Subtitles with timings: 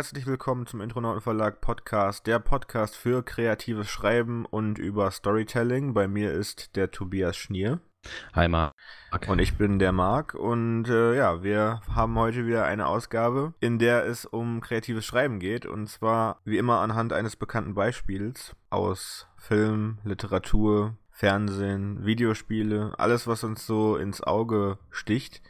[0.00, 5.92] Herzlich willkommen zum Intronauten Verlag Podcast, der Podcast für kreatives Schreiben und über Storytelling.
[5.92, 7.80] Bei mir ist der Tobias Schnier.
[8.32, 8.72] Hi Marc.
[9.28, 13.78] Und ich bin der Marc und äh, ja, wir haben heute wieder eine Ausgabe, in
[13.78, 19.28] der es um kreatives Schreiben geht und zwar wie immer anhand eines bekannten Beispiels aus
[19.36, 25.42] Film, Literatur, Fernsehen, Videospiele, alles was uns so ins Auge sticht.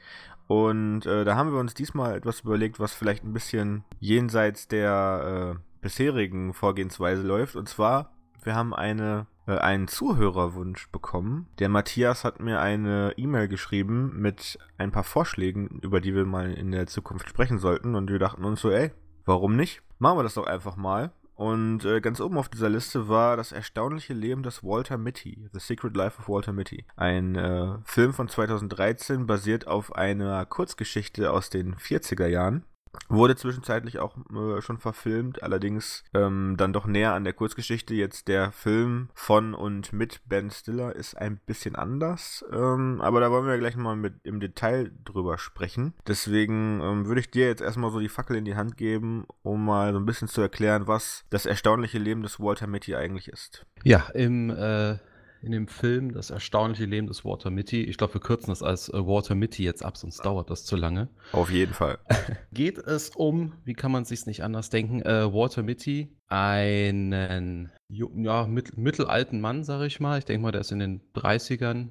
[0.50, 5.54] Und äh, da haben wir uns diesmal etwas überlegt, was vielleicht ein bisschen jenseits der
[5.54, 7.54] äh, bisherigen Vorgehensweise läuft.
[7.54, 8.10] Und zwar,
[8.42, 11.46] wir haben eine, äh, einen Zuhörerwunsch bekommen.
[11.60, 16.52] Der Matthias hat mir eine E-Mail geschrieben mit ein paar Vorschlägen, über die wir mal
[16.52, 17.94] in der Zukunft sprechen sollten.
[17.94, 18.90] Und wir dachten uns so, ey,
[19.26, 19.82] warum nicht?
[20.00, 21.12] Machen wir das doch einfach mal.
[21.40, 25.58] Und äh, ganz oben auf dieser Liste war das erstaunliche Leben des Walter Mitty, The
[25.58, 26.84] Secret Life of Walter Mitty.
[26.96, 32.66] Ein äh, Film von 2013, basiert auf einer Kurzgeschichte aus den 40er Jahren.
[33.08, 37.94] Wurde zwischenzeitlich auch äh, schon verfilmt, allerdings ähm, dann doch näher an der Kurzgeschichte.
[37.94, 43.30] Jetzt der Film von und mit Ben Stiller ist ein bisschen anders, ähm, aber da
[43.30, 45.94] wollen wir gleich mal mit im Detail drüber sprechen.
[46.06, 49.64] Deswegen ähm, würde ich dir jetzt erstmal so die Fackel in die Hand geben, um
[49.64, 53.66] mal so ein bisschen zu erklären, was das erstaunliche Leben des Walter Mitty eigentlich ist.
[53.82, 54.98] Ja, im äh
[55.42, 57.82] in dem Film Das erstaunliche Leben des Walter Mitty.
[57.82, 60.76] Ich glaube, wir kürzen das als äh, Walter Mitty jetzt ab, sonst dauert das zu
[60.76, 61.08] lange.
[61.32, 61.98] Auf jeden Fall.
[62.52, 68.46] Geht es um, wie kann man sich nicht anders denken, äh, Walter Mitty, einen ja,
[68.46, 70.18] mit, mittelalten Mann, sage ich mal.
[70.18, 71.88] Ich denke mal, der ist in den 30ern,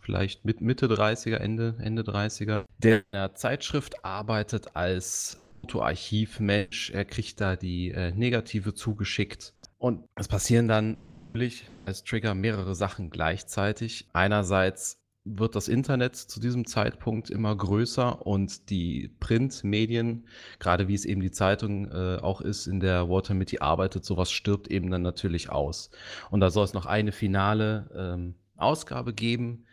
[0.00, 6.90] vielleicht mit Mitte 30er, Ende, Ende 30er, der in einer Zeitschrift arbeitet als Fotoarchivmensch.
[6.90, 9.54] Er kriegt da die äh, Negative zugeschickt.
[9.78, 10.96] Und es passieren dann
[11.26, 14.08] natürlich als Trigger mehrere Sachen gleichzeitig.
[14.12, 20.26] Einerseits wird das Internet zu diesem Zeitpunkt immer größer und die Printmedien,
[20.60, 24.30] gerade wie es eben die Zeitung äh, auch ist, in der Walter Mitty arbeitet, sowas
[24.30, 25.90] stirbt eben dann natürlich aus.
[26.30, 29.66] Und da soll es noch eine finale ähm, Ausgabe geben,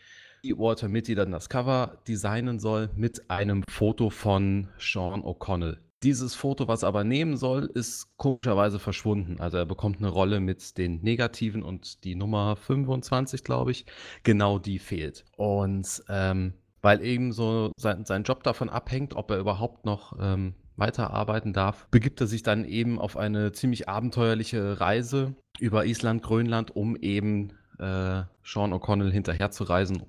[0.43, 5.77] die Walter Mitty dann das Cover designen soll mit einem Foto von Sean O'Connell.
[6.03, 9.39] Dieses Foto, was er aber nehmen soll, ist komischerweise verschwunden.
[9.39, 13.85] Also er bekommt eine Rolle mit den Negativen und die Nummer 25, glaube ich,
[14.21, 15.25] genau die fehlt.
[15.37, 20.53] Und ähm, weil eben so sein, sein Job davon abhängt, ob er überhaupt noch ähm,
[20.75, 26.75] weiterarbeiten darf, begibt er sich dann eben auf eine ziemlich abenteuerliche Reise über Island, Grönland,
[26.75, 30.03] um eben äh, Sean O'Connell hinterherzureisen,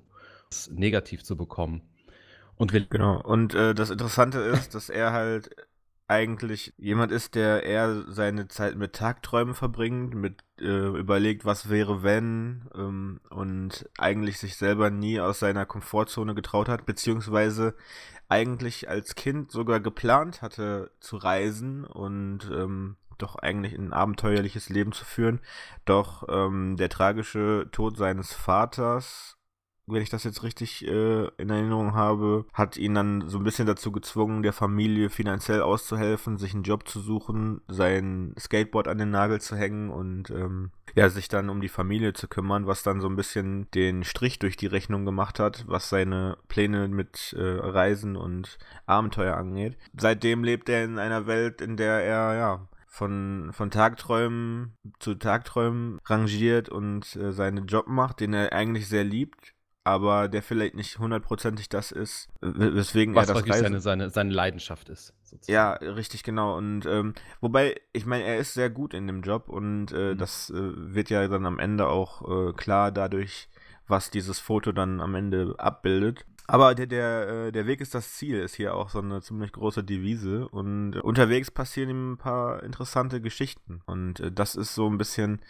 [0.49, 1.81] das negativ zu bekommen.
[2.55, 3.21] Und genau.
[3.21, 5.49] Und äh, das Interessante ist, dass er halt
[6.09, 12.01] eigentlich jemand ist, der eher seine Zeit mit Tagträumen verbringt, mit äh, überlegt, was wäre
[12.01, 17.75] wenn ähm, und eigentlich sich selber nie aus seiner Komfortzone getraut hat, beziehungsweise
[18.27, 24.93] eigentlich als Kind sogar geplant hatte zu reisen und ähm, doch eigentlich ein abenteuerliches Leben
[24.93, 25.41] zu führen.
[25.85, 29.38] Doch ähm, der tragische Tod seines Vaters
[29.91, 33.67] wenn ich das jetzt richtig äh, in Erinnerung habe, hat ihn dann so ein bisschen
[33.67, 39.11] dazu gezwungen, der Familie finanziell auszuhelfen, sich einen Job zu suchen, sein Skateboard an den
[39.11, 43.01] Nagel zu hängen und ähm, ja, sich dann um die Familie zu kümmern, was dann
[43.01, 47.41] so ein bisschen den Strich durch die Rechnung gemacht hat, was seine Pläne mit äh,
[47.41, 49.77] Reisen und Abenteuer angeht.
[49.97, 55.99] Seitdem lebt er in einer Welt, in der er ja von, von Tagträumen zu Tagträumen
[56.05, 59.53] rangiert und äh, seinen Job macht, den er eigentlich sehr liebt
[59.89, 63.63] aber der vielleicht nicht hundertprozentig das ist, weswegen Was er das Reisen...
[63.63, 65.13] seine, seine, seine Leidenschaft ist.
[65.23, 65.53] Sozusagen.
[65.53, 66.57] Ja, richtig, genau.
[66.57, 70.17] Und ähm, wobei, ich meine, er ist sehr gut in dem Job und äh, mhm.
[70.17, 73.49] das äh, wird ja dann am Ende auch äh, klar dadurch,
[73.87, 76.25] was dieses Foto dann am Ende abbildet.
[76.49, 79.51] Aber der, der, äh, der Weg ist das Ziel, ist hier auch so eine ziemlich
[79.51, 80.49] große Devise.
[80.49, 83.81] Und unterwegs passieren ihm ein paar interessante Geschichten.
[83.85, 85.41] Und äh, das ist so ein bisschen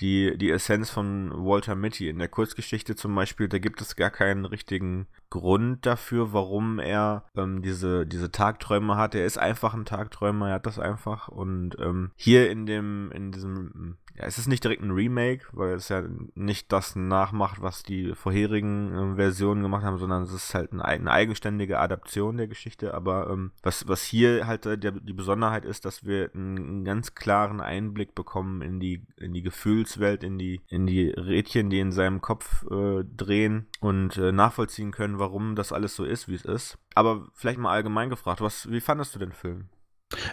[0.00, 2.08] die, die Essenz von Walter Mitty.
[2.08, 7.24] In der Kurzgeschichte zum Beispiel, da gibt es gar keinen richtigen Grund dafür, warum er
[7.36, 9.14] ähm, diese, diese Tagträume hat.
[9.14, 11.28] Er ist einfach ein Tagträumer, er hat das einfach.
[11.28, 15.74] Und ähm, hier in dem, in diesem ja, es ist nicht direkt ein Remake, weil
[15.74, 16.02] es ja
[16.34, 20.84] nicht das nachmacht, was die vorherigen äh, Versionen gemacht haben, sondern es ist halt eine,
[20.84, 22.94] eine eigenständige Adaption der Geschichte.
[22.94, 26.84] Aber ähm, was, was hier halt äh, der, die Besonderheit ist, dass wir einen, einen,
[26.84, 31.78] ganz klaren Einblick bekommen in die, in die Gefühlswelt, in die, in die Rädchen, die
[31.78, 36.34] in seinem Kopf äh, drehen und äh, nachvollziehen können, warum das alles so ist, wie
[36.34, 36.76] es ist.
[36.94, 39.68] Aber vielleicht mal allgemein gefragt, was, wie fandest du den Film?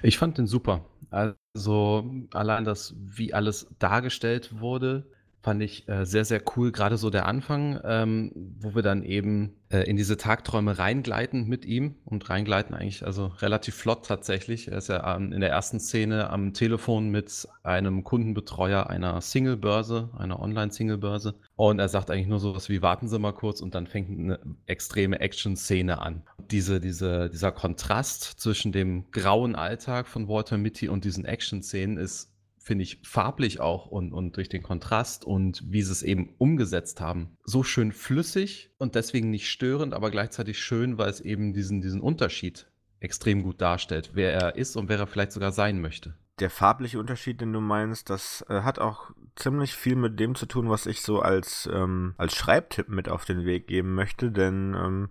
[0.04, 0.86] Ich fand den super.
[1.10, 5.10] Also allein das, wie alles dargestellt wurde,
[5.46, 6.72] Fand ich äh, sehr, sehr cool.
[6.72, 11.66] Gerade so der Anfang, ähm, wo wir dann eben äh, in diese Tagträume reingleiten mit
[11.66, 14.70] ihm und reingleiten eigentlich also relativ flott tatsächlich.
[14.70, 20.10] Er ist ja ähm, in der ersten Szene am Telefon mit einem Kundenbetreuer einer Singlebörse,
[20.18, 21.36] einer Online-Singlebörse.
[21.56, 24.10] Und er sagt eigentlich nur so was wie, warten Sie mal kurz und dann fängt
[24.10, 26.24] eine extreme Action-Szene an.
[26.50, 32.35] Diese, diese, dieser Kontrast zwischen dem grauen Alltag von Walter Mitty und diesen Action-Szenen ist
[32.66, 37.00] finde ich, farblich auch und, und durch den Kontrast und wie sie es eben umgesetzt
[37.00, 41.82] haben, so schön flüssig und deswegen nicht störend, aber gleichzeitig schön, weil es eben diesen,
[41.82, 42.66] diesen Unterschied
[43.00, 46.16] extrem gut darstellt, wer er ist und wer er vielleicht sogar sein möchte.
[46.40, 50.48] Der farbliche Unterschied, den du meinst, das äh, hat auch ziemlich viel mit dem zu
[50.48, 54.74] tun, was ich so als, ähm, als Schreibtipp mit auf den Weg geben möchte, denn
[54.74, 55.10] ähm,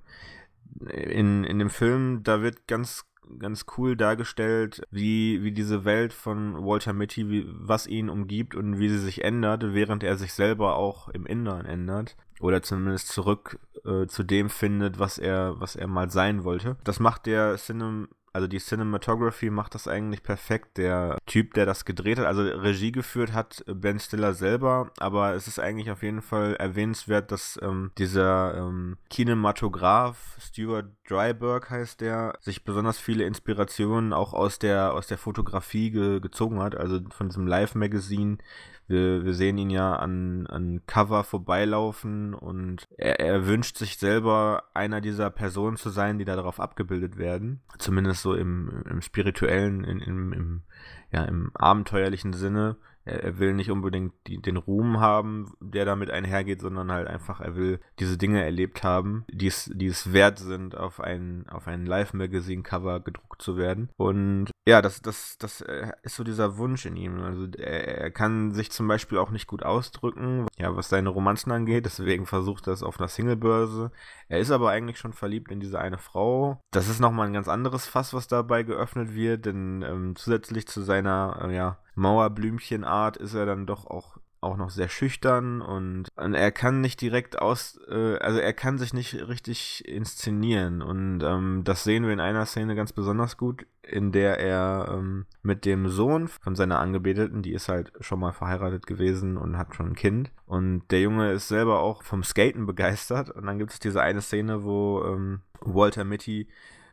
[0.90, 3.04] in, in dem Film, da wird ganz
[3.38, 8.78] ganz cool dargestellt, wie, wie diese Welt von Walter Mitty, wie, was ihn umgibt und
[8.78, 12.16] wie sie sich ändert, während er sich selber auch im Inneren ändert.
[12.40, 16.76] Oder zumindest zurück äh, zu dem findet, was er, was er mal sein wollte.
[16.84, 20.76] Das macht der Cinem also die Cinematography macht das eigentlich perfekt.
[20.76, 25.46] Der Typ, der das gedreht hat, also Regie geführt hat Ben Stiller selber, aber es
[25.46, 32.36] ist eigentlich auf jeden Fall erwähnenswert, dass ähm, dieser ähm, Kinematograph, Stuart Dryberg heißt der,
[32.40, 37.28] sich besonders viele Inspirationen auch aus der, aus der Fotografie ge gezogen hat, also von
[37.28, 38.38] diesem Live-Magazin
[38.86, 44.64] wir, wir sehen ihn ja an, an Cover vorbeilaufen und er, er wünscht sich selber
[44.74, 47.62] einer dieser Personen zu sein, die darauf abgebildet werden.
[47.78, 50.62] Zumindest so im, im spirituellen, in, im, im,
[51.10, 52.76] ja, im abenteuerlichen Sinne.
[53.04, 57.56] Er, will nicht unbedingt die, den Ruhm haben, der damit einhergeht, sondern halt einfach, er
[57.56, 61.84] will diese Dinge erlebt haben, die es, die es wert sind, auf ein, auf ein
[61.84, 63.90] Live-Magazin-Cover gedruckt zu werden.
[63.96, 67.20] Und ja, das, das, das äh, ist so dieser Wunsch in ihm.
[67.20, 71.52] Also er, er kann sich zum Beispiel auch nicht gut ausdrücken, ja, was seine Romanzen
[71.52, 73.90] angeht, deswegen versucht er es auf einer Singlebörse.
[74.28, 76.60] Er ist aber eigentlich schon verliebt in diese eine Frau.
[76.70, 80.80] Das ist nochmal ein ganz anderes Fass, was dabei geöffnet wird, denn ähm, zusätzlich zu
[80.80, 86.34] seiner, äh, ja, Mauerblümchenart ist er dann doch auch auch noch sehr schüchtern und, und
[86.34, 91.62] er kann nicht direkt aus, äh, also er kann sich nicht richtig inszenieren und ähm,
[91.64, 95.88] das sehen wir in einer Szene ganz besonders gut, in der er ähm, mit dem
[95.88, 99.96] Sohn von seiner Angebeteten, die ist halt schon mal verheiratet gewesen und hat schon ein
[99.96, 104.02] Kind und der Junge ist selber auch vom Skaten begeistert und dann gibt es diese
[104.02, 106.48] eine Szene, wo ähm, Walter Mitty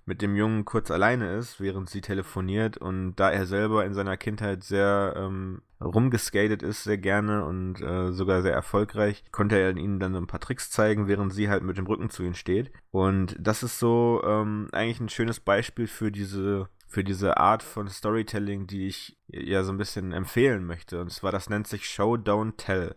[0.05, 4.17] mit dem Jungen kurz alleine ist, während sie telefoniert und da er selber in seiner
[4.17, 9.99] Kindheit sehr ähm, rumgeskatet ist, sehr gerne und äh, sogar sehr erfolgreich, konnte er ihnen
[9.99, 12.71] dann ein paar Tricks zeigen, während sie halt mit dem Rücken zu ihm steht.
[12.91, 17.87] Und das ist so ähm, eigentlich ein schönes Beispiel für diese für diese Art von
[17.87, 20.99] Storytelling, die ich ja so ein bisschen empfehlen möchte.
[20.99, 22.95] Und zwar, das nennt sich Show, Don't Tell.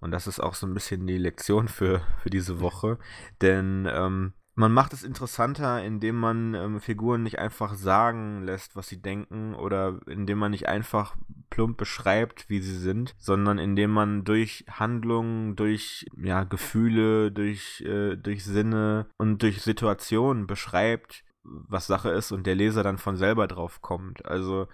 [0.00, 2.98] Und das ist auch so ein bisschen die Lektion für, für diese Woche.
[3.42, 8.88] Denn ähm, man macht es interessanter, indem man ähm, Figuren nicht einfach sagen lässt, was
[8.88, 11.14] sie denken, oder indem man nicht einfach
[11.50, 18.16] plump beschreibt, wie sie sind, sondern indem man durch Handlungen, durch ja, Gefühle, durch, äh,
[18.16, 23.46] durch Sinne und durch Situationen beschreibt, was Sache ist und der Leser dann von selber
[23.48, 24.24] drauf kommt.
[24.24, 24.68] Also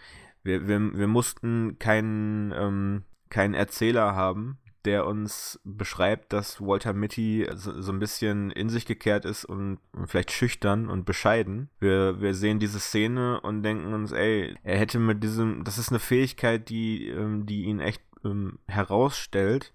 [0.44, 7.48] wir, wir, wir mussten keinen, ähm, keinen Erzähler haben, der uns beschreibt, dass Walter Mitty
[7.54, 11.70] so, so, ein bisschen in sich gekehrt ist und vielleicht schüchtern und bescheiden.
[11.78, 15.90] Wir, wir sehen diese Szene und denken uns, ey, er hätte mit diesem, das ist
[15.90, 19.72] eine Fähigkeit, die, ähm, die ihn echt ähm, herausstellt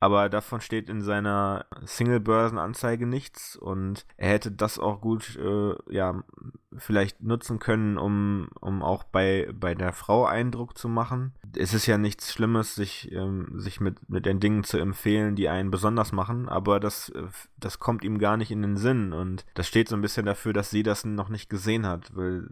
[0.00, 3.56] aber davon steht in seiner Single-Börsenanzeige nichts.
[3.56, 6.22] Und er hätte das auch gut, äh, ja,
[6.76, 11.32] vielleicht nutzen können, um, um auch bei, bei der Frau Eindruck zu machen.
[11.56, 15.48] Es ist ja nichts Schlimmes, sich, ähm, sich mit, mit den Dingen zu empfehlen, die
[15.48, 17.22] einen besonders machen, aber das, äh,
[17.56, 19.12] das kommt ihm gar nicht in den Sinn.
[19.12, 22.50] Und das steht so ein bisschen dafür, dass sie das noch nicht gesehen hat, weil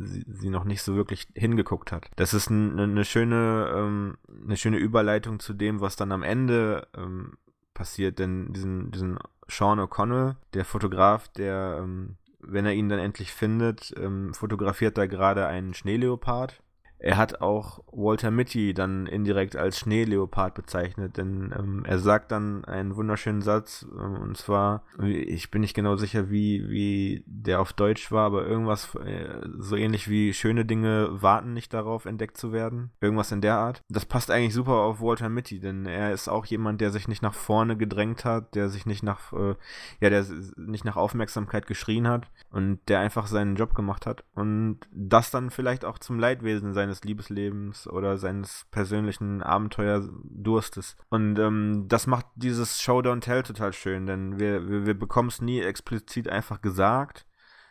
[0.00, 2.08] sie, sie noch nicht so wirklich hingeguckt hat.
[2.16, 6.86] Das ist eine, eine schöne, ähm, eine schöne Überleitung zu dem, was dann am Ende
[6.96, 7.34] ähm,
[7.74, 9.18] passiert, denn diesen, diesen
[9.48, 15.06] Sean O'Connell, der Fotograf, der, ähm, wenn er ihn dann endlich findet, ähm, fotografiert da
[15.06, 16.62] gerade einen Schneeleopard
[17.02, 22.64] er hat auch Walter Mitty dann indirekt als Schneeleopard bezeichnet, denn ähm, er sagt dann
[22.64, 27.72] einen wunderschönen Satz, ähm, und zwar, ich bin nicht genau sicher, wie, wie der auf
[27.72, 32.52] Deutsch war, aber irgendwas äh, so ähnlich wie schöne Dinge warten nicht darauf, entdeckt zu
[32.52, 32.92] werden.
[33.00, 33.82] Irgendwas in der Art.
[33.88, 37.22] Das passt eigentlich super auf Walter Mitty, denn er ist auch jemand, der sich nicht
[37.22, 39.56] nach vorne gedrängt hat, der sich nicht nach, äh,
[40.00, 40.24] ja, der
[40.56, 45.50] nicht nach Aufmerksamkeit geschrien hat und der einfach seinen Job gemacht hat und das dann
[45.50, 50.96] vielleicht auch zum Leidwesen seines seines Liebeslebens oder seines persönlichen Abenteuerdurstes.
[51.08, 55.28] Und ähm, das macht dieses Show Don't Tell total schön, denn wir, wir, wir bekommen
[55.28, 57.26] es nie explizit einfach gesagt,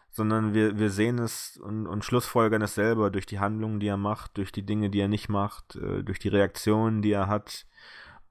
[0.09, 3.97] sondern wir, wir sehen es und, und schlussfolgern es selber durch die Handlungen, die er
[3.97, 7.65] macht, durch die Dinge, die er nicht macht, äh, durch die Reaktionen, die er hat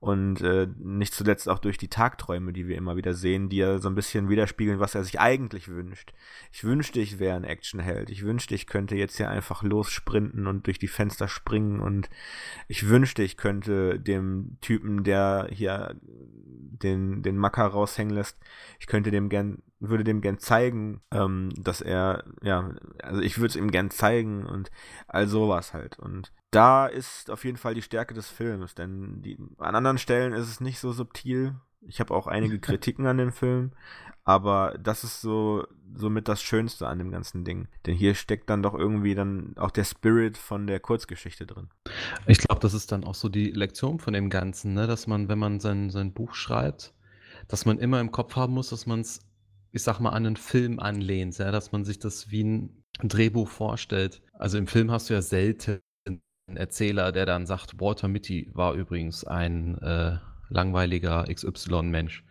[0.00, 3.78] und äh, nicht zuletzt auch durch die Tagträume, die wir immer wieder sehen, die ja
[3.78, 6.14] so ein bisschen widerspiegeln, was er sich eigentlich wünscht.
[6.50, 8.09] Ich wünschte, ich wäre ein Actionheld.
[8.09, 11.80] Ich wünschte, ich könnte jetzt hier einfach lossprinten und durch die Fenster springen.
[11.80, 12.09] Und
[12.66, 18.38] ich wünschte, ich könnte dem Typen, der hier den, den Macker raushängen lässt,
[18.78, 22.70] ich könnte dem gern, würde dem gern zeigen, ähm, dass er, ja,
[23.02, 24.70] also ich würde es ihm gern zeigen und
[25.08, 25.99] all sowas halt.
[25.99, 30.32] Und da ist auf jeden Fall die Stärke des Films, denn die, an anderen Stellen
[30.32, 31.54] ist es nicht so subtil.
[31.80, 33.72] Ich habe auch einige Kritiken an dem Film,
[34.25, 38.62] aber das ist so somit das Schönste an dem ganzen Ding, denn hier steckt dann
[38.62, 41.68] doch irgendwie dann auch der Spirit von der Kurzgeschichte drin.
[42.26, 44.87] Ich glaube, das ist dann auch so die Lektion von dem Ganzen, ne?
[44.87, 46.94] dass man, wenn man sein, sein Buch schreibt,
[47.49, 49.20] dass man immer im Kopf haben muss, dass man es,
[49.73, 51.50] ich sag mal, an einen Film anlehnt, ja?
[51.50, 54.23] dass man sich das wie ein Drehbuch vorstellt.
[54.33, 55.81] Also im Film hast du ja selten
[56.47, 62.25] Erzähler, der dann sagt, Walter Mitty war übrigens ein äh, langweiliger XY-Mensch.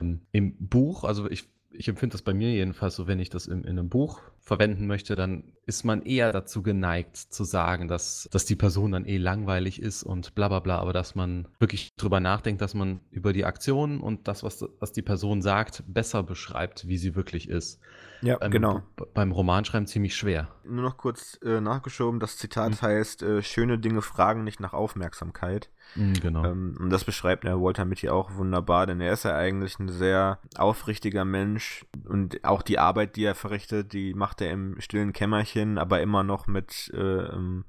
[0.00, 3.46] Ähm, Im Buch, also ich, ich empfinde das bei mir jedenfalls so, wenn ich das
[3.46, 8.28] in, in einem Buch verwenden möchte, dann ist man eher dazu geneigt zu sagen, dass,
[8.32, 11.90] dass die Person dann eh langweilig ist und bla bla bla, aber dass man wirklich
[11.96, 16.22] drüber nachdenkt, dass man über die Aktionen und das, was, was die Person sagt, besser
[16.22, 17.80] beschreibt, wie sie wirklich ist.
[18.20, 18.82] Ja, Ähm, genau.
[19.14, 20.48] beim Romanschreiben ziemlich schwer.
[20.62, 22.82] Nur noch kurz äh, nachgeschoben, das Zitat Mhm.
[22.82, 25.70] heißt, äh, schöne Dinge fragen nicht nach Aufmerksamkeit.
[25.94, 26.44] Mhm, genau.
[26.44, 29.88] Ähm, und das beschreibt der Walter Mitty auch wunderbar, denn er ist ja eigentlich ein
[29.88, 35.12] sehr aufrichtiger Mensch und auch die Arbeit, die er verrichtet, die macht er im stillen
[35.12, 37.64] Kämmerchen, aber immer noch mit, äh, ähm,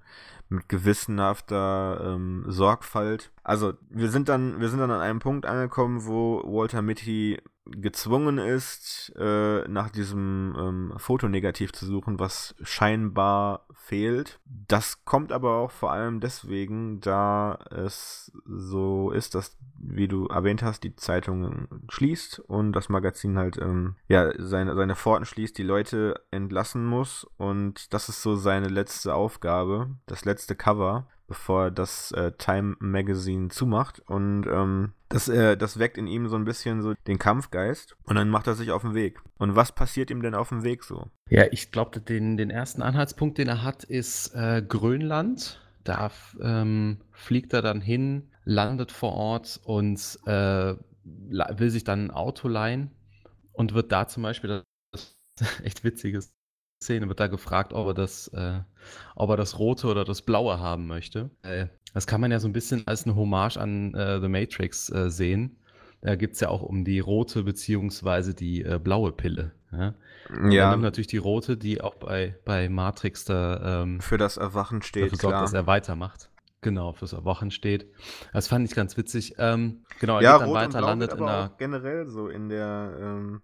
[0.50, 3.32] mit gewissenhafter ähm, Sorgfalt.
[3.44, 7.40] Also wir sind dann, wir sind dann an einem Punkt angekommen, wo Walter Mitty
[7.72, 14.40] gezwungen ist, äh, nach diesem ähm, Fotonegativ zu suchen, was scheinbar fehlt.
[14.46, 20.64] Das kommt aber auch vor allem deswegen, da es so ist, dass, wie du erwähnt
[20.64, 25.64] hast, die Zeitung schließt und das Magazin halt ähm, ja seine, seine Pforten schließt, die
[25.64, 32.12] Leute entlassen muss und das ist so seine letzte Aufgabe, das letzte Cover bevor das
[32.12, 34.02] äh, Time Magazine zumacht.
[34.08, 37.98] Und ähm, das, äh, das weckt in ihm so ein bisschen so den Kampfgeist.
[38.04, 39.20] Und dann macht er sich auf den Weg.
[39.38, 41.08] Und was passiert ihm denn auf dem Weg so?
[41.30, 45.62] Ja, ich glaube, den, den ersten Anhaltspunkt, den er hat, ist äh, Grönland.
[45.84, 46.12] Da
[46.42, 52.48] ähm, fliegt er dann hin, landet vor Ort und äh, will sich dann ein Auto
[52.48, 52.92] leihen
[53.54, 56.22] und wird da zum Beispiel, das ist echt witzige
[56.82, 58.62] Szene, wird da gefragt, ob er das, äh,
[59.16, 61.30] ob er das Rote oder das Blaue haben möchte.
[61.42, 64.90] Äh, das kann man ja so ein bisschen als eine Hommage an äh, The Matrix
[64.90, 65.58] äh, sehen.
[66.02, 69.52] Da geht es ja auch um die rote beziehungsweise die äh, blaue Pille.
[69.72, 69.94] Ja?
[70.30, 74.82] Er nimmt natürlich die rote, die auch bei, bei Matrix da ähm, für das Erwachen
[74.82, 75.42] steht, dafür sorgt, klar.
[75.42, 76.30] dass er weitermacht.
[76.62, 77.88] Genau, fürs Erwachen steht.
[78.34, 79.36] Das fand ich ganz witzig.
[79.38, 83.42] Ähm, genau, er ja, geht dann weiter, landet in auch generell so in der, ähm,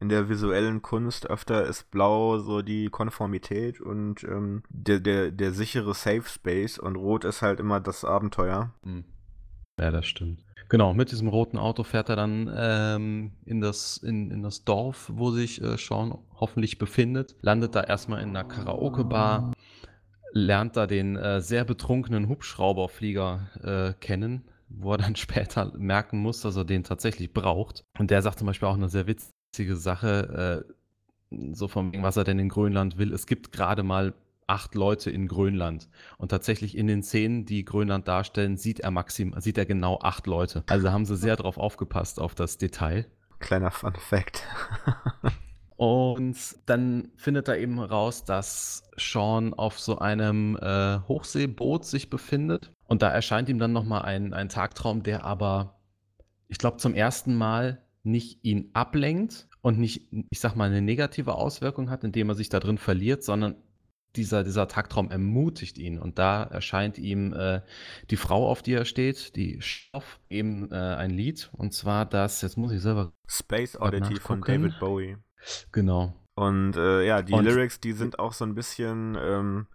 [0.00, 5.52] in der visuellen Kunst öfter ist Blau so die Konformität und ähm, der, der, der
[5.52, 8.72] sichere Safe Space und Rot ist halt immer das Abenteuer.
[8.82, 9.04] Hm.
[9.78, 10.44] Ja, das stimmt.
[10.70, 15.10] Genau, mit diesem roten Auto fährt er dann ähm, in, das, in, in das Dorf,
[15.12, 19.52] wo sich äh, Sean hoffentlich befindet, landet da erstmal in einer Karaoke-Bar,
[20.32, 26.40] lernt da den äh, sehr betrunkenen Hubschrauberflieger äh, kennen, wo er dann später merken muss,
[26.40, 27.84] dass er den tatsächlich braucht.
[27.98, 30.72] Und der sagt zum Beispiel auch eine sehr witzige Sache, äh,
[31.52, 33.12] so von wegen, was er denn in Grönland will.
[33.12, 34.14] Es gibt gerade mal
[34.46, 35.88] acht Leute in Grönland.
[36.18, 40.26] Und tatsächlich in den Szenen, die Grönland darstellen, sieht er maxim, sieht er genau acht
[40.26, 40.64] Leute.
[40.68, 43.06] Also haben sie sehr drauf aufgepasst auf das Detail.
[43.38, 44.42] Kleiner Fun Fact.
[45.76, 52.70] Und dann findet er eben raus, dass Sean auf so einem äh, Hochseeboot sich befindet.
[52.86, 55.80] Und da erscheint ihm dann nochmal ein, ein Tagtraum, der aber,
[56.48, 61.34] ich glaube, zum ersten Mal nicht ihn ablenkt und nicht, ich sag mal, eine negative
[61.34, 63.56] Auswirkung hat, indem er sich da drin verliert, sondern
[64.16, 65.98] dieser, dieser Tagtraum ermutigt ihn.
[65.98, 67.60] Und da erscheint ihm äh,
[68.10, 71.50] die Frau, auf die er steht, die Stoff, eben äh, ein Lied.
[71.52, 74.40] Und zwar das, jetzt muss ich selber, Space Oddity von.
[74.40, 75.16] David Bowie.
[75.72, 76.14] genau.
[76.34, 79.66] Und äh, ja, die Und- Lyrics, die sind auch so ein bisschen, ähm,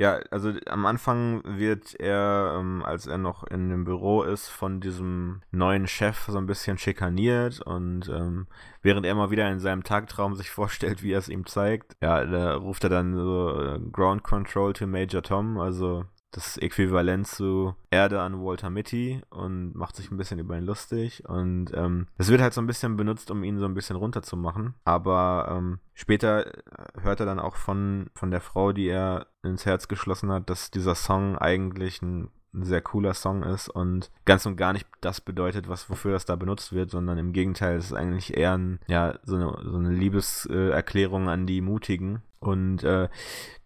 [0.00, 4.80] Ja, also am Anfang wird er, ähm, als er noch in dem Büro ist, von
[4.80, 8.46] diesem neuen Chef so ein bisschen schikaniert und ähm,
[8.80, 12.24] während er mal wieder in seinem Tagtraum sich vorstellt, wie er es ihm zeigt, ja,
[12.24, 17.74] da ruft er dann so äh, Ground Control to Major Tom, also das Äquivalent zu
[17.90, 21.28] Erde an Walter Mitty und macht sich ein bisschen über ihn lustig.
[21.28, 24.74] Und ähm, es wird halt so ein bisschen benutzt, um ihn so ein bisschen runterzumachen.
[24.84, 29.66] Aber ähm, später äh, hört er dann auch von, von der Frau, die er ins
[29.66, 34.44] Herz geschlossen hat, dass dieser Song eigentlich ein ein sehr cooler Song ist und ganz
[34.46, 37.86] und gar nicht das bedeutet, was wofür das da benutzt wird, sondern im Gegenteil, es
[37.86, 42.22] ist eigentlich eher ein, ja, so eine, so eine Liebeserklärung an die Mutigen.
[42.40, 43.08] Und äh,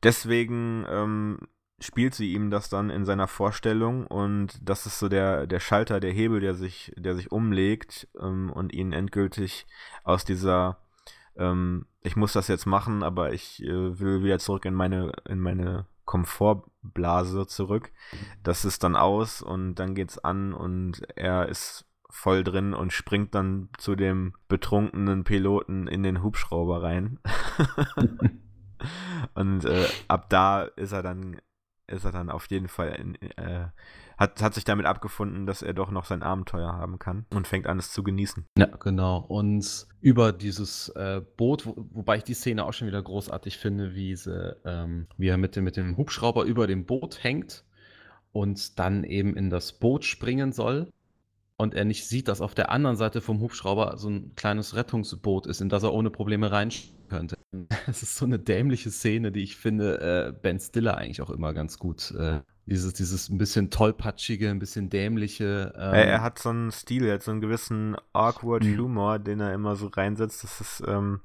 [0.02, 1.38] deswegen ähm,
[1.80, 6.00] spielt sie ihm das dann in seiner Vorstellung und das ist so der, der Schalter,
[6.00, 9.66] der Hebel, der sich, der sich umlegt ähm, und ihn endgültig
[10.04, 10.78] aus dieser
[11.36, 15.40] ähm, ich muss das jetzt machen, aber ich äh, will wieder zurück in meine, in
[15.40, 17.90] meine Komfortblase zurück.
[18.42, 23.34] Das ist dann aus und dann geht's an und er ist voll drin und springt
[23.34, 27.18] dann zu dem betrunkenen Piloten in den Hubschrauber rein.
[29.34, 31.40] und äh, ab da ist er dann
[31.86, 33.66] ist er dann auf jeden Fall in, äh,
[34.16, 37.66] hat, hat sich damit abgefunden, dass er doch noch sein Abenteuer haben kann und fängt
[37.66, 38.46] an, es zu genießen.
[38.56, 39.18] Ja, genau.
[39.18, 43.94] Und über dieses äh, Boot, wo, wobei ich die Szene auch schon wieder großartig finde,
[43.94, 47.64] wie, sie, ähm, wie er mit dem, mit dem Hubschrauber über dem Boot hängt
[48.32, 50.90] und dann eben in das Boot springen soll
[51.56, 55.46] und er nicht sieht, dass auf der anderen Seite vom Hubschrauber so ein kleines Rettungsboot
[55.46, 56.70] ist, in das er ohne Probleme rein
[57.08, 57.38] könnte.
[57.86, 61.52] Es ist so eine dämliche Szene, die ich finde, äh, Ben Stiller eigentlich auch immer
[61.52, 62.12] ganz gut.
[62.12, 65.72] Äh, dieses, dieses ein bisschen tollpatschige, ein bisschen dämliche.
[65.76, 68.78] Ähm, er, er, hat so einen Stil, er hat so einen gewissen awkward mhm.
[68.78, 70.44] Humor, den er immer so reinsetzt.
[70.44, 71.20] Das ist, ähm,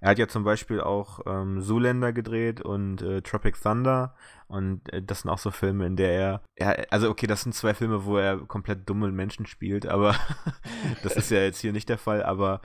[0.00, 4.14] er hat ja zum Beispiel auch ähm, Zoolander gedreht und äh, Tropic Thunder.
[4.48, 6.92] Und äh, das sind auch so Filme, in der er, er.
[6.92, 10.16] Also, okay, das sind zwei Filme, wo er komplett dumme Menschen spielt, aber
[11.04, 12.22] das ist ja jetzt hier nicht der Fall.
[12.22, 12.60] Aber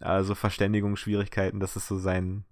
[0.00, 2.44] also Verständigungsschwierigkeiten, das ist so sein.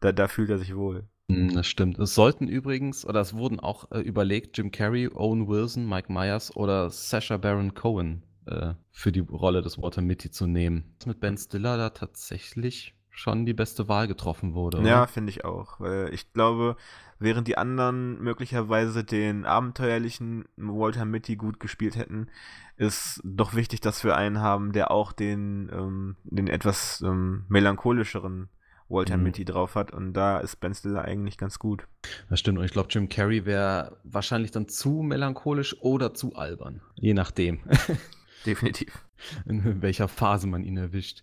[0.00, 1.08] Da, da fühlt er sich wohl.
[1.28, 1.98] Hm, das stimmt.
[1.98, 6.54] Es sollten übrigens, oder es wurden auch äh, überlegt, Jim Carrey, Owen Wilson, Mike Myers
[6.56, 10.96] oder Sasha Baron Cohen äh, für die Rolle des Walter Mitty zu nehmen.
[11.06, 14.78] Mit Ben Stiller da tatsächlich schon die beste Wahl getroffen wurde.
[14.78, 14.88] Oder?
[14.88, 15.78] Ja, finde ich auch.
[15.78, 16.76] Weil ich glaube,
[17.18, 22.28] während die anderen möglicherweise den abenteuerlichen Walter Mitty gut gespielt hätten,
[22.76, 28.48] ist doch wichtig, dass wir einen haben, der auch den, ähm, den etwas ähm, melancholischeren
[28.88, 29.24] Walter mhm.
[29.24, 29.92] Mitty drauf hat.
[29.92, 31.86] Und da ist Ben Stiller eigentlich ganz gut.
[32.30, 32.58] Das stimmt.
[32.58, 36.80] Und ich glaube, Jim Carrey wäre wahrscheinlich dann zu melancholisch oder zu albern.
[36.94, 37.60] Je nachdem.
[38.46, 39.04] Definitiv.
[39.46, 41.22] In welcher Phase man ihn erwischt.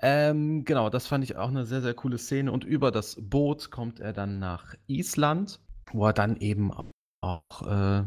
[0.00, 2.52] Ähm, genau, das fand ich auch eine sehr, sehr coole Szene.
[2.52, 5.60] Und über das Boot kommt er dann nach Island,
[5.92, 6.70] wo er dann eben
[7.20, 8.04] auch äh,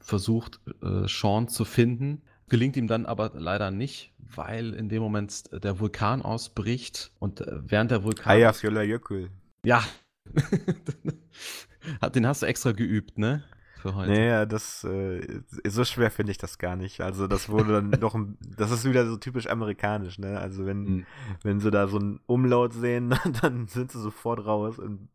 [0.00, 2.22] versucht, äh, Sean zu finden.
[2.48, 7.60] Gelingt ihm dann aber leider nicht, weil in dem Moment der Vulkan ausbricht und äh,
[7.62, 8.36] während der Vulkan.
[8.36, 9.30] Eyjafjallajökull.
[9.64, 9.82] Ja.
[12.14, 13.44] Den hast du extra geübt, ne?
[13.84, 14.12] Für heute.
[14.12, 17.02] Naja, das, äh, so schwer finde ich das gar nicht.
[17.02, 18.16] Also das wurde dann doch,
[18.56, 20.38] das ist wieder so typisch amerikanisch, ne?
[20.38, 21.06] Also wenn, mhm.
[21.42, 25.08] wenn sie da so einen Umlaut sehen, dann sind sie sofort raus und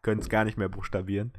[0.00, 1.32] können es gar nicht mehr buchstabieren.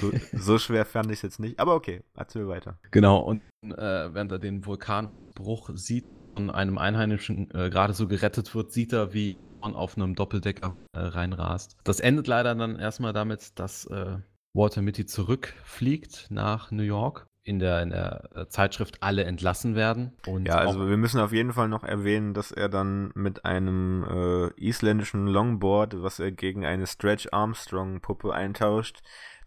[0.00, 1.58] So, so schwer fand ich es jetzt nicht.
[1.58, 2.78] Aber okay, erzähl weiter.
[2.92, 8.54] Genau, und äh, während er den Vulkanbruch sieht und einem Einheimischen äh, gerade so gerettet
[8.54, 11.76] wird, sieht er, wie auf einem Doppeldecker äh, reinrast.
[11.82, 14.18] Das endet leider dann erstmal damit, dass äh,
[14.56, 17.26] Walter Mitty zurückfliegt nach New York.
[17.44, 20.16] In der, in der äh, Zeitschrift alle entlassen werden.
[20.48, 24.60] ja, also wir müssen auf jeden Fall noch erwähnen, dass er dann mit einem äh,
[24.60, 28.98] isländischen Longboard, was er gegen eine Stretch Armstrong Puppe eintauscht,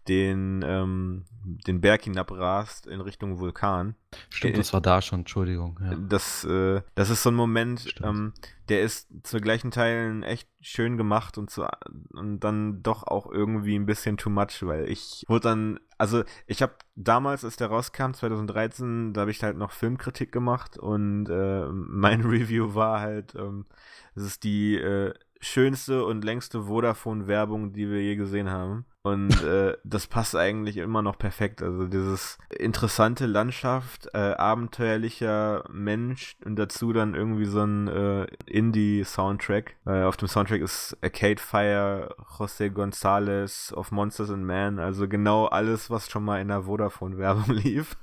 [0.08, 3.94] den, ähm, den Berg hinabrast in Richtung Vulkan.
[4.28, 5.78] Stimmt, das war da schon, Entschuldigung.
[5.82, 5.94] Ja.
[5.94, 8.32] Das, äh, das ist so ein Moment, ähm,
[8.68, 11.66] der ist zu gleichen Teilen echt schön gemacht und, zu,
[12.12, 16.62] und dann doch auch irgendwie ein bisschen too much, weil ich wurde dann, also ich
[16.62, 21.66] habe damals, als der rauskam, 2013, da habe ich halt noch Filmkritik gemacht und äh,
[21.70, 23.66] mein Review war halt, ähm,
[24.14, 28.84] es ist die äh, schönste und längste Vodafone-Werbung, die wir je gesehen haben.
[29.02, 31.62] Und äh, das passt eigentlich immer noch perfekt.
[31.62, 39.76] Also dieses interessante Landschaft, äh, abenteuerlicher Mensch und dazu dann irgendwie so ein äh, Indie-Soundtrack.
[39.86, 44.78] Äh, auf dem Soundtrack ist Arcade Fire, José González of Monsters and Man.
[44.78, 47.96] Also genau alles, was schon mal in der Vodafone-Werbung lief.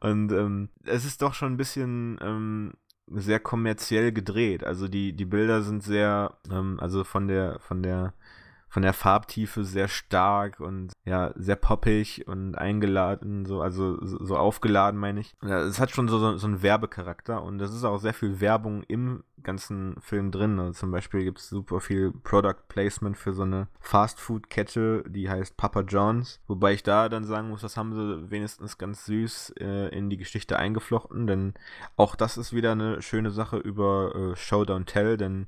[0.00, 2.72] und ähm, es ist doch schon ein bisschen ähm,
[3.06, 4.64] sehr kommerziell gedreht.
[4.64, 8.14] Also die, die Bilder sind sehr, ähm, also von der, von der
[8.74, 14.98] von der Farbtiefe sehr stark und ja, sehr poppig und eingeladen, so, also so, aufgeladen,
[14.98, 15.36] meine ich.
[15.42, 19.22] Es hat schon so, so, einen Werbecharakter und es ist auch sehr viel Werbung im
[19.44, 20.58] ganzen Film drin.
[20.58, 25.56] Also zum Beispiel gibt es super viel Product Placement für so eine Fast-Food-Kette, die heißt
[25.56, 26.40] Papa John's.
[26.48, 30.16] Wobei ich da dann sagen muss, das haben sie wenigstens ganz süß äh, in die
[30.16, 31.54] Geschichte eingeflochten, denn
[31.96, 35.46] auch das ist wieder eine schöne Sache über äh, Show Don't Tell, denn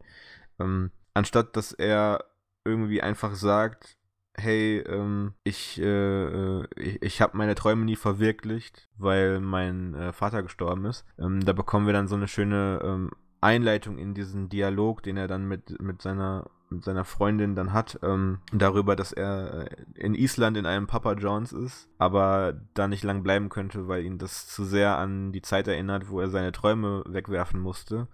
[0.60, 2.24] ähm, anstatt dass er
[2.66, 3.96] irgendwie einfach sagt,
[4.34, 10.12] hey, ähm, ich, äh, äh ich, ich habe meine Träume nie verwirklicht, weil mein äh,
[10.12, 11.04] Vater gestorben ist.
[11.18, 15.28] Ähm, da bekommen wir dann so eine schöne ähm, Einleitung in diesen Dialog, den er
[15.28, 20.14] dann mit, mit seiner mit seiner Freundin dann hat, ähm, darüber, dass er äh, in
[20.14, 24.48] Island in einem Papa John's ist, aber da nicht lang bleiben könnte, weil ihn das
[24.48, 28.08] zu sehr an die Zeit erinnert, wo er seine Träume wegwerfen musste.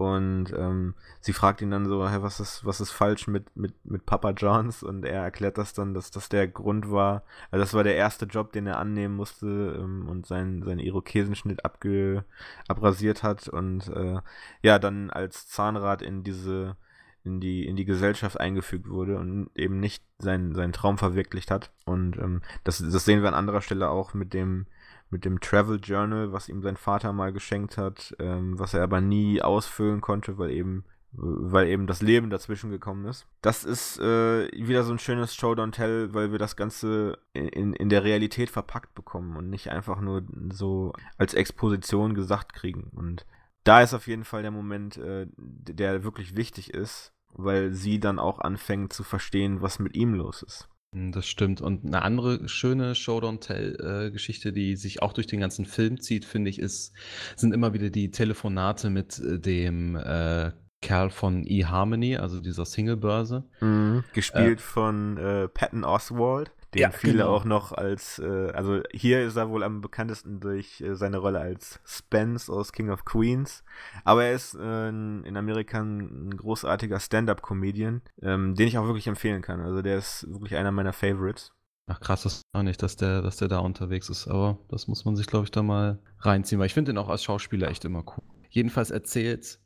[0.00, 3.74] Und ähm, sie fragt ihn dann so, hey, was ist, was ist falsch mit, mit,
[3.84, 4.82] mit Papa Johns?
[4.82, 8.24] Und er erklärt das dann, dass das der Grund war, also das war der erste
[8.24, 9.46] Job, den er annehmen musste
[9.78, 12.24] ähm, und seinen, seinen Irokesenschnitt abge,
[12.66, 14.20] abrasiert hat und äh,
[14.62, 16.78] ja, dann als Zahnrad in diese,
[17.22, 21.72] in die, in die Gesellschaft eingefügt wurde und eben nicht seinen, seinen Traum verwirklicht hat.
[21.84, 24.64] Und ähm, das, das sehen wir an anderer Stelle auch mit dem,
[25.10, 29.00] mit dem Travel Journal, was ihm sein Vater mal geschenkt hat, ähm, was er aber
[29.00, 33.26] nie ausfüllen konnte, weil eben weil eben das Leben dazwischen gekommen ist.
[33.42, 37.72] Das ist äh, wieder so ein schönes Show Don't Tell, weil wir das Ganze in,
[37.72, 42.90] in der Realität verpackt bekommen und nicht einfach nur so als Exposition gesagt kriegen.
[42.94, 43.26] Und
[43.64, 48.18] da ist auf jeden Fall der Moment, äh, der wirklich wichtig ist, weil sie dann
[48.18, 50.68] auch anfängt zu verstehen, was mit ihm los ist.
[50.92, 51.60] Hm, das stimmt.
[51.60, 56.00] Und eine andere schöne Show Don't Tell-Geschichte, äh, die sich auch durch den ganzen Film
[56.00, 56.92] zieht, finde ich, ist,
[57.36, 63.44] sind immer wieder die Telefonate mit äh, dem äh, Kerl von eHarmony, also dieser Singlebörse.
[63.60, 67.34] Mhm, gespielt äh, von äh, Patton Oswald den ja, viele genau.
[67.34, 71.40] auch noch als, äh, also hier ist er wohl am bekanntesten durch äh, seine Rolle
[71.40, 73.64] als Spence aus King of Queens,
[74.04, 79.42] aber er ist äh, in Amerika ein großartiger Stand-up-Comedian, ähm, den ich auch wirklich empfehlen
[79.42, 79.60] kann.
[79.60, 81.52] Also der ist wirklich einer meiner Favorites.
[81.86, 84.86] Ach krass, das ist auch nicht, dass der, dass der da unterwegs ist, aber das
[84.86, 87.68] muss man sich, glaube ich, da mal reinziehen, weil ich finde den auch als Schauspieler
[87.68, 88.22] echt immer cool.
[88.48, 89.58] Jedenfalls erzählt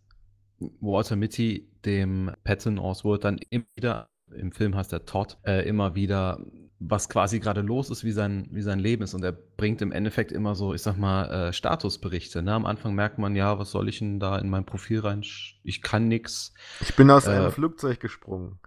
[0.80, 5.94] Walter Mitty dem Patton Oswald dann immer wieder, im Film heißt er Todd, äh, immer
[5.94, 6.40] wieder
[6.80, 9.14] was quasi gerade los ist, wie sein, wie sein Leben ist.
[9.14, 12.42] Und er bringt im Endeffekt immer so, ich sag mal, äh, Statusberichte.
[12.42, 12.52] Ne?
[12.52, 15.22] Am Anfang merkt man, ja, was soll ich denn da in mein Profil rein?
[15.62, 16.52] Ich kann nichts.
[16.80, 18.58] Ich bin aus äh, einem Flugzeug gesprungen.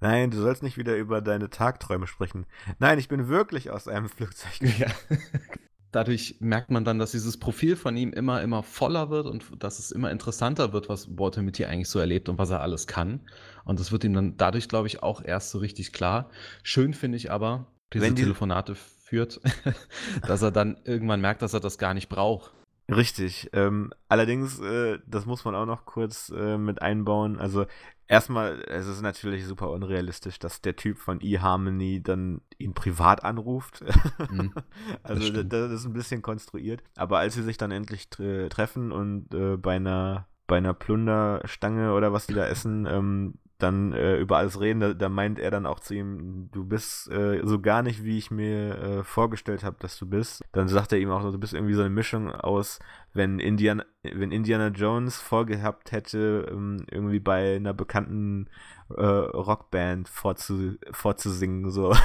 [0.00, 2.46] Nein, du sollst nicht wieder über deine Tagträume sprechen.
[2.78, 4.90] Nein, ich bin wirklich aus einem Flugzeug gesprungen.
[5.10, 5.16] Ja.
[5.96, 9.78] Dadurch merkt man dann, dass dieses Profil von ihm immer, immer voller wird und dass
[9.78, 13.20] es immer interessanter wird, was Walter Mitty eigentlich so erlebt und was er alles kann.
[13.64, 16.28] Und das wird ihm dann dadurch, glaube ich, auch erst so richtig klar.
[16.62, 19.40] Schön finde ich aber, diese die Telefonate führt,
[20.26, 22.52] dass er dann irgendwann merkt, dass er das gar nicht braucht.
[22.94, 23.48] Richtig.
[23.54, 27.38] Ähm, allerdings, äh, das muss man auch noch kurz äh, mit einbauen.
[27.38, 27.64] Also
[28.08, 33.84] erstmal, es ist natürlich super unrealistisch, dass der Typ von eHarmony dann ihn privat anruft.
[34.30, 34.52] Mhm,
[35.02, 36.82] also das, das, ist ein bisschen konstruiert.
[36.96, 41.92] Aber als sie sich dann endlich tre treffen und äh, bei einer bei einer Plunderstange
[41.92, 45.50] oder was die da essen, ähm, dann äh, über alles reden, da, da, meint er
[45.50, 49.64] dann auch zu ihm, du bist äh, so gar nicht, wie ich mir äh, vorgestellt
[49.64, 50.42] habe, dass du bist.
[50.52, 52.78] Dann sagt er ihm auch, du bist irgendwie so eine Mischung aus,
[53.14, 58.48] wenn Indiana, wenn Indiana Jones vorgehabt hätte, ähm, irgendwie bei einer bekannten
[58.90, 61.94] äh, Rockband vorzu, vorzusingen, so.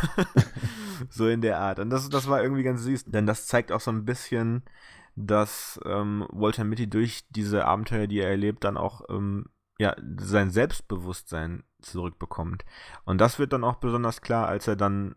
[1.10, 1.80] so in der Art.
[1.80, 4.64] Und das, das war irgendwie ganz süß, denn das zeigt auch so ein bisschen,
[5.16, 9.46] dass ähm, Walter Mitty durch diese Abenteuer, die er erlebt, dann auch ähm,
[9.82, 12.66] ja, sein Selbstbewusstsein zurückbekommt.
[13.04, 15.16] Und das wird dann auch besonders klar, als er dann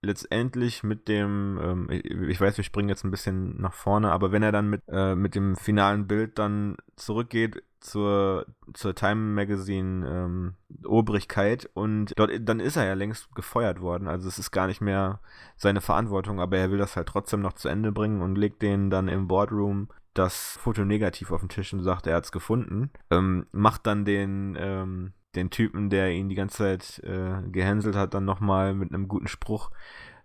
[0.00, 4.42] letztendlich mit dem, ähm, ich weiß, wir springen jetzt ein bisschen nach vorne, aber wenn
[4.42, 10.54] er dann mit, äh, mit dem finalen Bild dann zurückgeht zur, zur Time Magazine ähm,
[10.86, 14.80] Obrigkeit und dort, dann ist er ja längst gefeuert worden, also es ist gar nicht
[14.80, 15.20] mehr
[15.56, 18.88] seine Verantwortung, aber er will das halt trotzdem noch zu Ende bringen und legt den
[18.88, 22.90] dann im Boardroom das Foto negativ auf den Tisch und sagt, er hat es gefunden.
[23.10, 28.14] Ähm, macht dann den, ähm, den Typen, der ihn die ganze Zeit äh, gehänselt hat,
[28.14, 29.70] dann nochmal mit einem guten Spruch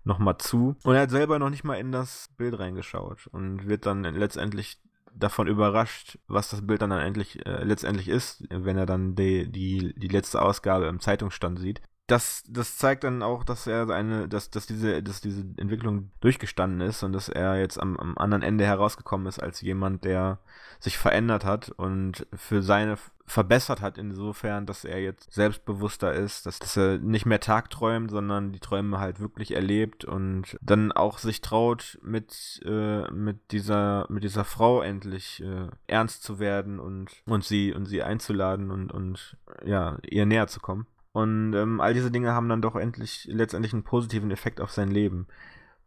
[0.04, 0.75] nochmal zu.
[0.84, 4.82] Und er hat selber noch nicht mal in das Bild reingeschaut und wird dann letztendlich
[5.13, 9.93] davon überrascht, was das Bild dann endlich, äh, letztendlich ist, wenn er dann die, die,
[9.95, 11.82] die letzte Ausgabe im Zeitungsstand sieht.
[12.12, 16.82] Das, das zeigt dann auch, dass er eine, dass, dass diese, dass diese Entwicklung durchgestanden
[16.82, 20.39] ist und dass er jetzt am, am anderen Ende herausgekommen ist als jemand, der
[20.80, 26.60] sich verändert hat und für seine verbessert hat, insofern, dass er jetzt selbstbewusster ist, dass,
[26.60, 31.39] dass er nicht mehr tagträumt, sondern die Träume halt wirklich erlebt und dann auch sich
[31.39, 37.45] traut, mit, äh, mit, dieser, mit dieser Frau endlich äh, ernst zu werden und, und,
[37.45, 40.88] sie, und sie einzuladen und, und ja, ihr näher zu kommen.
[41.13, 44.89] Und ähm, all diese Dinge haben dann doch endlich letztendlich einen positiven Effekt auf sein
[44.89, 45.28] Leben.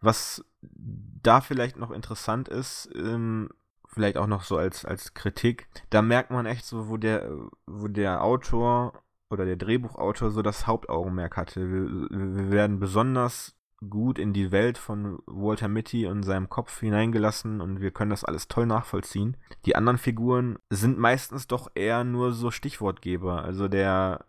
[0.00, 3.48] Was da vielleicht noch interessant ist, ähm,
[3.86, 7.30] vielleicht auch noch so als, als Kritik, da merkt man echt so, wo der,
[7.66, 11.70] wo der Autor oder der Drehbuchautor so das Hauptaugenmerk hatte.
[11.70, 13.56] Wir, wir werden besonders
[13.88, 18.24] gut in die Welt von Walter Mitty und seinem Kopf hineingelassen und wir können das
[18.24, 19.36] alles toll nachvollziehen.
[19.66, 23.42] Die anderen Figuren sind meistens doch eher nur so Stichwortgeber.
[23.42, 24.24] Also der,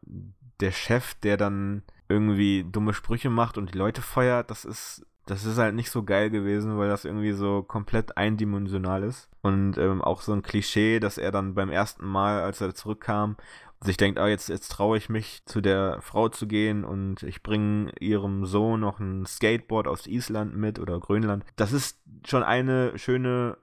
[0.59, 5.45] der Chef, der dann irgendwie dumme Sprüche macht und die Leute feuert, das ist, das
[5.45, 9.29] ist halt nicht so geil gewesen, weil das irgendwie so komplett eindimensional ist.
[9.41, 13.37] Und ähm, auch so ein Klischee, dass er dann beim ersten Mal, als er zurückkam,
[13.81, 17.43] sich denkt, ah, jetzt, jetzt traue ich mich, zu der Frau zu gehen und ich
[17.43, 21.43] bringe ihrem Sohn noch ein Skateboard aus Island mit oder Grönland.
[21.55, 23.57] Das ist schon eine schöne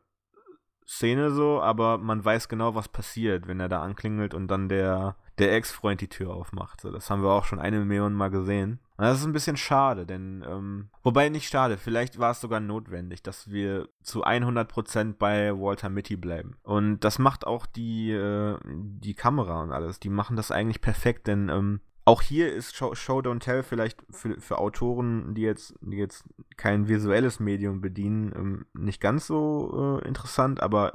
[0.86, 5.16] Szene so, aber man weiß genau, was passiert, wenn er da anklingelt und dann der
[5.38, 6.80] der Ex-Freund die Tür aufmacht.
[6.80, 8.80] So, das haben wir auch schon eine Million Mal gesehen.
[8.96, 12.60] Und das ist ein bisschen schade, denn, ähm, wobei nicht schade, vielleicht war es sogar
[12.60, 16.56] notwendig, dass wir zu 100% bei Walter Mitty bleiben.
[16.62, 19.98] Und das macht auch die, äh, die Kamera und alles.
[19.98, 24.02] Die machen das eigentlich perfekt, denn ähm, auch hier ist Show, Show Don't Tell vielleicht
[24.10, 26.24] für, für Autoren, die jetzt, die jetzt
[26.56, 30.92] kein visuelles Medium bedienen, ähm, nicht ganz so äh, interessant, aber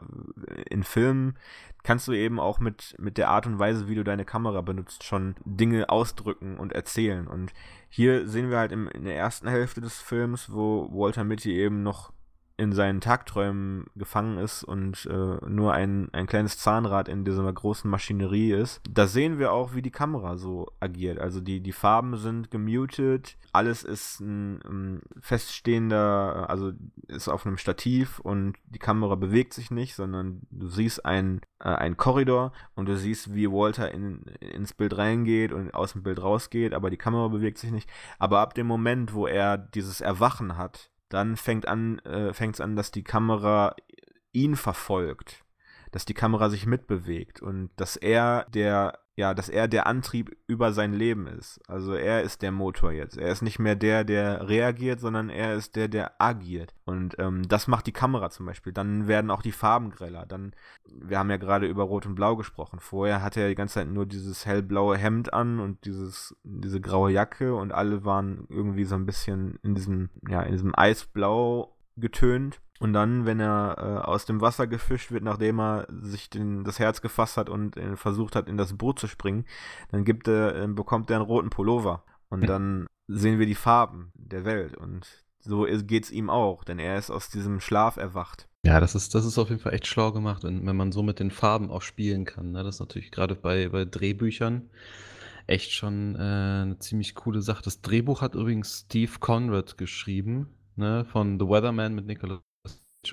[0.69, 1.37] in Filmen
[1.83, 5.05] kannst du eben auch mit, mit der Art und Weise, wie du deine Kamera benutzt,
[5.05, 7.27] schon Dinge ausdrücken und erzählen.
[7.27, 7.53] Und
[7.87, 11.83] hier sehen wir halt im, in der ersten Hälfte des Films, wo Walter Mitty eben
[11.83, 12.11] noch
[12.57, 17.89] in seinen Tagträumen gefangen ist und äh, nur ein, ein kleines Zahnrad in dieser großen
[17.89, 18.81] Maschinerie ist.
[18.89, 21.19] Da sehen wir auch, wie die Kamera so agiert.
[21.19, 26.71] Also die, die Farben sind gemutet, alles ist ein, ein feststehender, also
[27.07, 31.69] ist auf einem Stativ und die Kamera bewegt sich nicht, sondern du siehst einen, äh,
[31.69, 36.23] einen Korridor und du siehst, wie Walter in, ins Bild reingeht und aus dem Bild
[36.23, 37.87] rausgeht, aber die Kamera bewegt sich nicht.
[38.17, 42.61] Aber ab dem Moment, wo er dieses Erwachen hat, dann fängt an, äh, fängt es
[42.61, 43.75] an, dass die Kamera
[44.31, 45.43] ihn verfolgt,
[45.91, 50.71] dass die Kamera sich mitbewegt und dass er der ja, dass er der Antrieb über
[50.73, 51.60] sein Leben ist.
[51.67, 53.17] Also er ist der Motor jetzt.
[53.17, 56.75] Er ist nicht mehr der, der reagiert, sondern er ist der, der agiert.
[56.86, 58.73] Und ähm, das macht die Kamera zum Beispiel.
[58.73, 60.27] Dann werden auch die Farben greller.
[60.27, 60.53] Dann,
[60.86, 62.80] wir haben ja gerade über Rot und Blau gesprochen.
[62.80, 67.12] Vorher hatte er die ganze Zeit nur dieses hellblaue Hemd an und dieses, diese graue
[67.12, 72.62] Jacke und alle waren irgendwie so ein bisschen in diesem, ja, in diesem Eisblau getönt.
[72.79, 76.77] Und dann, wenn er äh, aus dem Wasser gefischt wird, nachdem er sich den, das
[76.77, 79.45] Herz gefasst hat und äh, versucht hat, in das Boot zu springen,
[79.91, 82.03] dann gibt er, äh, bekommt er einen roten Pullover.
[82.29, 84.77] Und dann sehen wir die Farben der Welt.
[84.77, 85.07] Und
[85.39, 88.47] so geht es ihm auch, denn er ist aus diesem Schlaf erwacht.
[88.65, 91.01] Ja, das ist, das ist auf jeden Fall echt schlau gemacht, wenn, wenn man so
[91.01, 92.51] mit den Farben auch spielen kann.
[92.51, 92.63] Ne?
[92.63, 94.69] Das ist natürlich gerade bei, bei Drehbüchern
[95.47, 97.63] echt schon äh, eine ziemlich coole Sache.
[97.63, 102.41] Das Drehbuch hat übrigens Steve Conrad geschrieben, ne, von The Weatherman mit Nicolas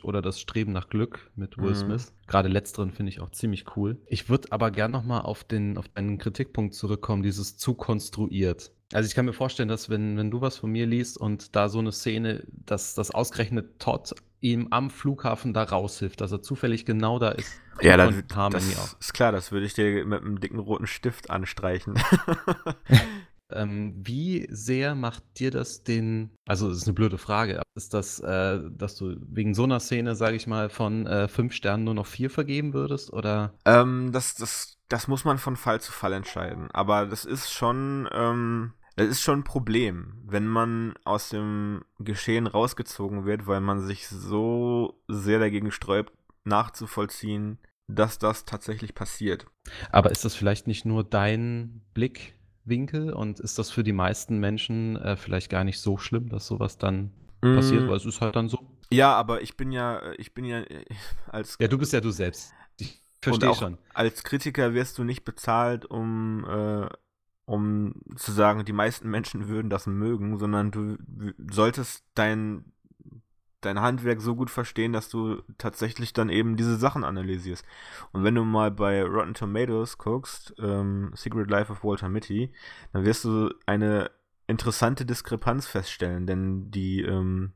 [0.02, 1.74] oder Das Streben nach Glück mit Will mhm.
[1.74, 2.12] Smith.
[2.26, 4.00] Gerade letzteren finde ich auch ziemlich cool.
[4.06, 8.72] Ich würde aber gern nochmal auf, den, auf deinen Kritikpunkt zurückkommen, dieses zu konstruiert.
[8.92, 11.68] Also ich kann mir vorstellen, dass wenn, wenn du was von mir liest und da
[11.68, 16.84] so eine Szene, dass das ausgerechnet Todd ihm am Flughafen da raushilft, dass er zufällig
[16.84, 17.60] genau da ist.
[17.80, 21.94] Ja, dann, das ist klar, das würde ich dir mit einem dicken roten Stift anstreichen.
[23.50, 28.20] Ähm, wie sehr macht dir das den, also das ist eine blöde Frage, ist das,
[28.20, 31.94] äh, dass du wegen so einer Szene, sage ich mal, von äh, fünf Sternen nur
[31.94, 33.54] noch vier vergeben würdest, oder?
[33.64, 36.70] Ähm, das, das, das muss man von Fall zu Fall entscheiden.
[36.72, 42.46] Aber das ist schon, ähm, das ist schon ein Problem, wenn man aus dem Geschehen
[42.46, 46.12] rausgezogen wird, weil man sich so sehr dagegen sträubt,
[46.44, 49.46] nachzuvollziehen, dass das tatsächlich passiert.
[49.90, 54.38] Aber ist das vielleicht nicht nur dein Blick Winkel und ist das für die meisten
[54.38, 57.10] Menschen äh, vielleicht gar nicht so schlimm, dass sowas dann
[57.42, 57.56] mm.
[57.56, 58.58] passiert, weil es ist halt dann so.
[58.90, 60.84] Ja, aber ich bin ja, ich bin ja äh,
[61.26, 61.56] als.
[61.60, 62.52] Ja, du bist ja du selbst.
[62.78, 63.78] Ich verstehe schon.
[63.92, 66.88] Als Kritiker wirst du nicht bezahlt, um, äh,
[67.46, 70.96] um zu sagen, die meisten Menschen würden das mögen, sondern du
[71.50, 72.72] solltest dein,
[73.64, 77.64] dein Handwerk so gut verstehen, dass du tatsächlich dann eben diese Sachen analysierst.
[78.12, 82.52] Und wenn du mal bei Rotten Tomatoes guckst, ähm, Secret Life of Walter Mitty,
[82.92, 84.10] dann wirst du eine
[84.46, 87.52] interessante Diskrepanz feststellen, denn die ähm,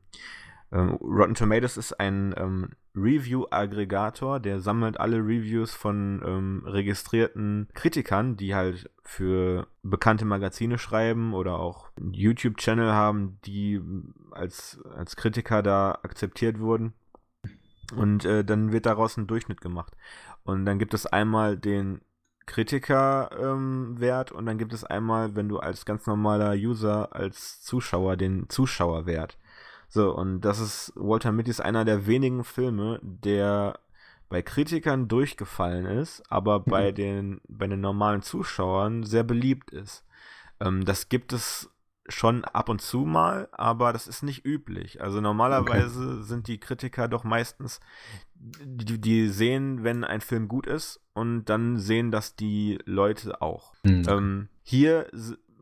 [0.71, 8.37] ähm, Rotten Tomatoes ist ein ähm, Review-Aggregator, der sammelt alle Reviews von ähm, registrierten Kritikern,
[8.37, 13.81] die halt für bekannte Magazine schreiben oder auch YouTube-Channel haben, die
[14.31, 16.93] als, als Kritiker da akzeptiert wurden.
[17.95, 19.95] Und äh, dann wird daraus ein Durchschnitt gemacht.
[20.43, 22.01] Und dann gibt es einmal den
[22.45, 28.17] Kritikerwert ähm, und dann gibt es einmal, wenn du als ganz normaler User, als Zuschauer,
[28.17, 29.37] den Zuschauerwert.
[29.89, 33.79] So, und das ist, Walter Mitty ist einer der wenigen Filme, der
[34.29, 36.95] bei Kritikern durchgefallen ist, aber bei, mhm.
[36.95, 40.05] den, bei den normalen Zuschauern sehr beliebt ist.
[40.59, 41.71] Ähm, das gibt es
[42.07, 45.01] schon ab und zu mal, aber das ist nicht üblich.
[45.01, 46.23] Also normalerweise okay.
[46.23, 47.79] sind die Kritiker doch meistens,
[48.35, 53.73] die, die, sehen, wenn ein Film gut ist und dann sehen das die Leute auch.
[53.83, 54.03] Mhm.
[54.07, 55.07] Ähm, hier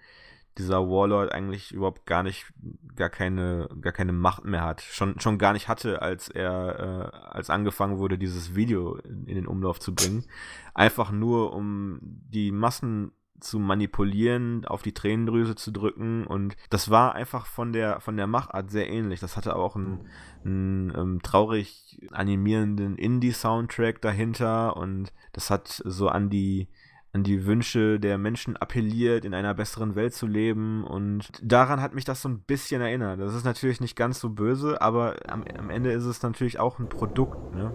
[0.58, 2.52] dieser Warlord eigentlich überhaupt gar nicht,
[2.96, 4.82] gar keine, gar keine Macht mehr hat.
[4.82, 9.36] Schon, schon gar nicht hatte, als er, äh, als angefangen wurde, dieses Video in, in
[9.36, 10.26] den Umlauf zu bringen.
[10.74, 17.16] Einfach nur, um die Massen zu manipulieren, auf die Tränendrüse zu drücken und das war
[17.16, 19.20] einfach von der von der Machart sehr ähnlich.
[19.20, 20.08] Das hatte auch einen,
[20.44, 26.68] einen ähm, traurig animierenden Indie-Soundtrack dahinter und das hat so an die
[27.14, 30.84] an die Wünsche der Menschen appelliert, in einer besseren Welt zu leben.
[30.84, 33.20] Und daran hat mich das so ein bisschen erinnert.
[33.20, 36.80] Das ist natürlich nicht ganz so böse, aber am, am Ende ist es natürlich auch
[36.80, 37.56] ein Produkt.
[37.56, 37.72] Ne?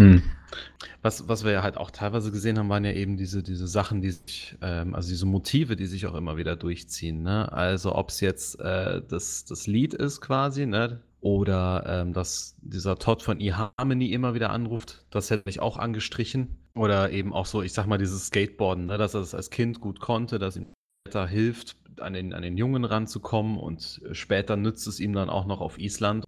[0.00, 0.22] Hm.
[1.02, 4.02] Was, was wir ja halt auch teilweise gesehen haben, waren ja eben diese, diese Sachen,
[4.02, 7.22] die sich, ähm, also diese Motive, die sich auch immer wieder durchziehen.
[7.22, 7.50] Ne?
[7.52, 11.00] Also ob es jetzt äh, das, das Lied ist quasi, ne?
[11.20, 16.56] Oder ähm, dass dieser Todd von eHarmony immer wieder anruft, das hätte ich auch angestrichen.
[16.74, 19.80] Oder eben auch so, ich sag mal, dieses Skateboarden, ne, dass er das als Kind
[19.80, 20.66] gut konnte, dass ihm
[21.06, 25.46] später hilft, an den, an den Jungen ranzukommen und später nützt es ihm dann auch
[25.46, 26.24] noch auf Island.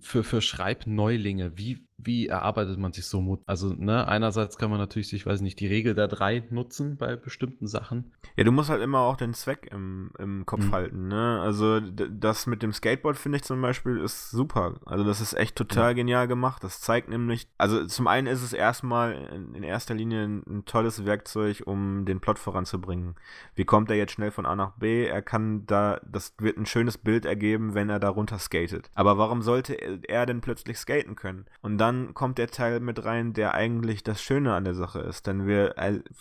[0.00, 3.40] Für, für Schreibneulinge, wie, wie erarbeitet man sich so Mut?
[3.46, 7.16] Also, ne, einerseits kann man natürlich sich, weiß nicht, die Regel der drei nutzen bei
[7.16, 8.12] bestimmten Sachen.
[8.36, 10.72] Ja, du musst halt immer auch den Zweck im, im Kopf mhm.
[10.72, 11.40] halten, ne?
[11.40, 14.80] Also, das mit dem Skateboard finde ich zum Beispiel ist super.
[14.84, 15.96] Also, das ist echt total mhm.
[15.96, 16.64] genial gemacht.
[16.64, 20.64] Das zeigt nämlich, also zum einen ist es erstmal in, in erster Linie ein, ein,
[20.64, 23.14] tolles Werkzeug, um den Plot voranzubringen.
[23.54, 25.06] Wie kommt er jetzt schnell von A nach B?
[25.06, 28.90] Er kann da, das wird ein schönes Bild ergeben, wenn er darunter skatet.
[28.94, 31.46] Aber warum sollte er denn plötzlich skaten können?
[31.60, 35.00] Und dann dann kommt der Teil mit rein, der eigentlich das Schöne an der Sache
[35.00, 35.26] ist.
[35.26, 35.76] Denn wir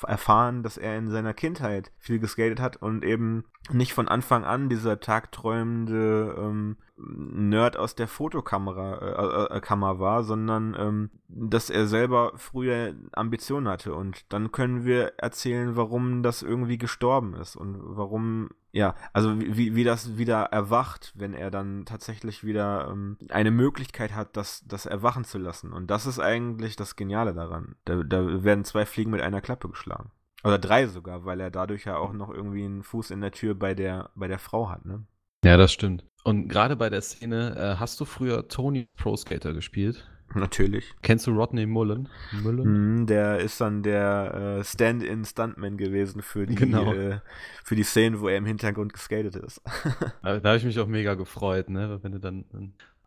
[0.05, 4.69] erfahren, dass er in seiner Kindheit viel geskatet hat und eben nicht von Anfang an
[4.69, 11.87] dieser tagträumende ähm, Nerd aus der Fotokamera äh, äh, Kammer war, sondern ähm, dass er
[11.87, 13.95] selber früher Ambitionen hatte.
[13.95, 19.75] Und dann können wir erzählen, warum das irgendwie gestorben ist und warum, ja, also wie,
[19.75, 24.85] wie das wieder erwacht, wenn er dann tatsächlich wieder ähm, eine Möglichkeit hat, das, das
[24.85, 25.73] erwachen zu lassen.
[25.73, 27.75] Und das ist eigentlich das Geniale daran.
[27.85, 30.11] Da, da werden zwei Fliegen mit einer Klappe geschlagen.
[30.43, 33.53] Oder drei sogar, weil er dadurch ja auch noch irgendwie einen Fuß in der Tür
[33.53, 35.05] bei der, bei der Frau hat, ne?
[35.43, 36.05] Ja, das stimmt.
[36.23, 40.07] Und gerade bei der Szene, äh, hast du früher Tony Pro Skater gespielt?
[40.35, 40.93] Natürlich.
[41.01, 42.07] Kennst du Rodney Mullen?
[42.43, 43.01] Mullen?
[43.01, 46.93] Mm, der ist dann der äh, Stand-in-Stuntman gewesen für die, genau.
[46.93, 47.19] äh,
[47.63, 49.61] für die Szenen, wo er im Hintergrund geskatet ist.
[50.23, 51.99] da, da habe ich mich auch mega gefreut, ne?
[52.01, 52.45] wenn du dann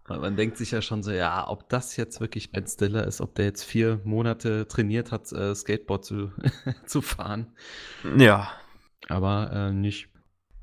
[0.09, 3.35] Man denkt sich ja schon so, ja, ob das jetzt wirklich Ben Stiller ist, ob
[3.37, 6.33] der jetzt vier Monate trainiert hat, äh, Skateboard zu,
[6.87, 7.53] zu fahren.
[8.19, 8.51] Ja.
[9.09, 10.09] Aber äh, nicht.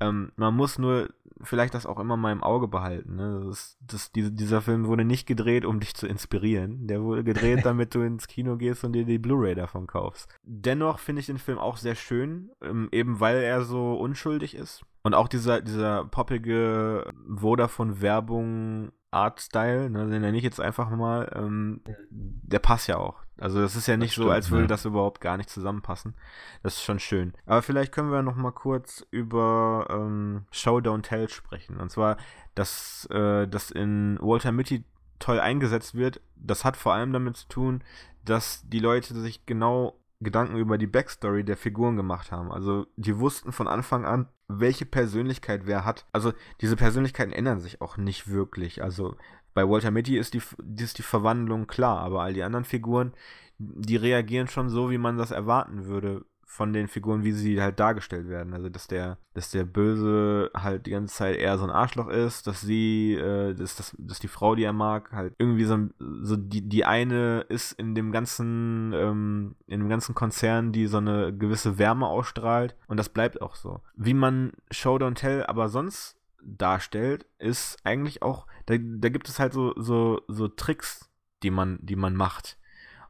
[0.02, 1.08] Ähm, man muss nur
[1.42, 3.16] vielleicht das auch immer mal im Auge behalten.
[3.16, 3.44] Ne?
[3.46, 6.86] Das, das, diese, dieser Film wurde nicht gedreht, um dich zu inspirieren.
[6.86, 10.28] Der wurde gedreht, damit du ins Kino gehst und dir die Blu-ray davon kaufst.
[10.42, 14.84] Dennoch finde ich den Film auch sehr schön, ähm, eben weil er so unschuldig ist.
[15.02, 21.82] Und auch dieser, dieser poppige Vodafone-Werbung Art-Style, ne, den nenne ich jetzt einfach mal, ähm,
[22.10, 23.21] der passt ja auch.
[23.42, 24.68] Also das ist ja nicht stimmt, so, als würde ja.
[24.68, 26.14] das überhaupt gar nicht zusammenpassen.
[26.62, 27.32] Das ist schon schön.
[27.44, 31.78] Aber vielleicht können wir noch mal kurz über ähm, Show Don't Tell sprechen.
[31.78, 32.16] Und zwar,
[32.54, 34.84] dass äh, das in Walter Mitty
[35.18, 36.20] toll eingesetzt wird.
[36.36, 37.84] Das hat vor allem damit zu tun,
[38.24, 42.52] dass die Leute sich genau Gedanken über die Backstory der Figuren gemacht haben.
[42.52, 46.06] Also die wussten von Anfang an, welche Persönlichkeit wer hat.
[46.12, 48.82] Also diese Persönlichkeiten ändern sich auch nicht wirklich.
[48.82, 49.16] Also
[49.54, 50.42] bei Walter Mitty ist die,
[50.78, 53.12] ist die Verwandlung klar, aber all die anderen Figuren,
[53.58, 57.80] die reagieren schon so, wie man das erwarten würde von den Figuren, wie sie halt
[57.80, 58.52] dargestellt werden.
[58.52, 62.46] Also, dass der, dass der Böse halt die ganze Zeit eher so ein Arschloch ist,
[62.46, 66.36] dass sie, äh, dass, dass, dass die Frau, die er mag, halt irgendwie so, so
[66.36, 71.34] die, die eine ist in dem ganzen, ähm, in dem ganzen Konzern, die so eine
[71.34, 73.80] gewisse Wärme ausstrahlt und das bleibt auch so.
[73.96, 79.38] Wie man Show Don't Tell aber sonst darstellt, ist eigentlich auch, da, da gibt es
[79.38, 81.10] halt so, so, so Tricks,
[81.42, 82.58] die man, die man macht.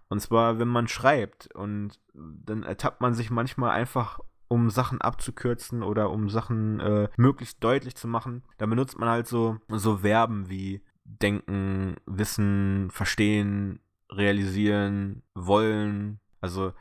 [0.09, 5.83] Und zwar, wenn man schreibt und dann ertappt man sich manchmal einfach, um Sachen abzukürzen
[5.83, 8.43] oder um Sachen äh, möglichst deutlich zu machen.
[8.59, 13.81] Da benutzt man halt so, so Verben wie denken, wissen, verstehen,
[14.11, 16.21] realisieren, wollen.
[16.43, 16.75] Also,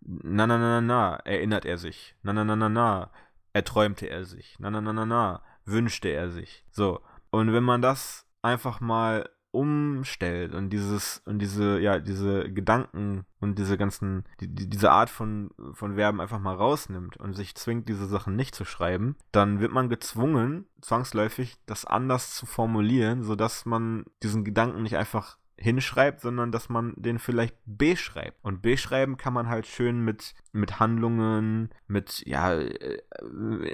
[0.00, 2.14] na, na, na, na, na, erinnert er sich.
[2.22, 3.10] Na, na, na, na, na,
[3.52, 4.56] erträumte er sich.
[4.58, 6.64] Na, na, na, na, na, wünschte er sich.
[6.70, 7.00] So.
[7.30, 13.58] Und wenn man das einfach mal umstellt und dieses und diese ja diese Gedanken und
[13.58, 18.06] diese ganzen die, diese Art von von Verben einfach mal rausnimmt und sich zwingt diese
[18.06, 23.64] Sachen nicht zu schreiben, dann wird man gezwungen zwangsläufig das anders zu formulieren, so dass
[23.64, 28.42] man diesen Gedanken nicht einfach hinschreibt, sondern dass man den vielleicht beschreibt.
[28.42, 33.02] Und beschreiben kann man halt schön mit, mit Handlungen, mit, ja, äh,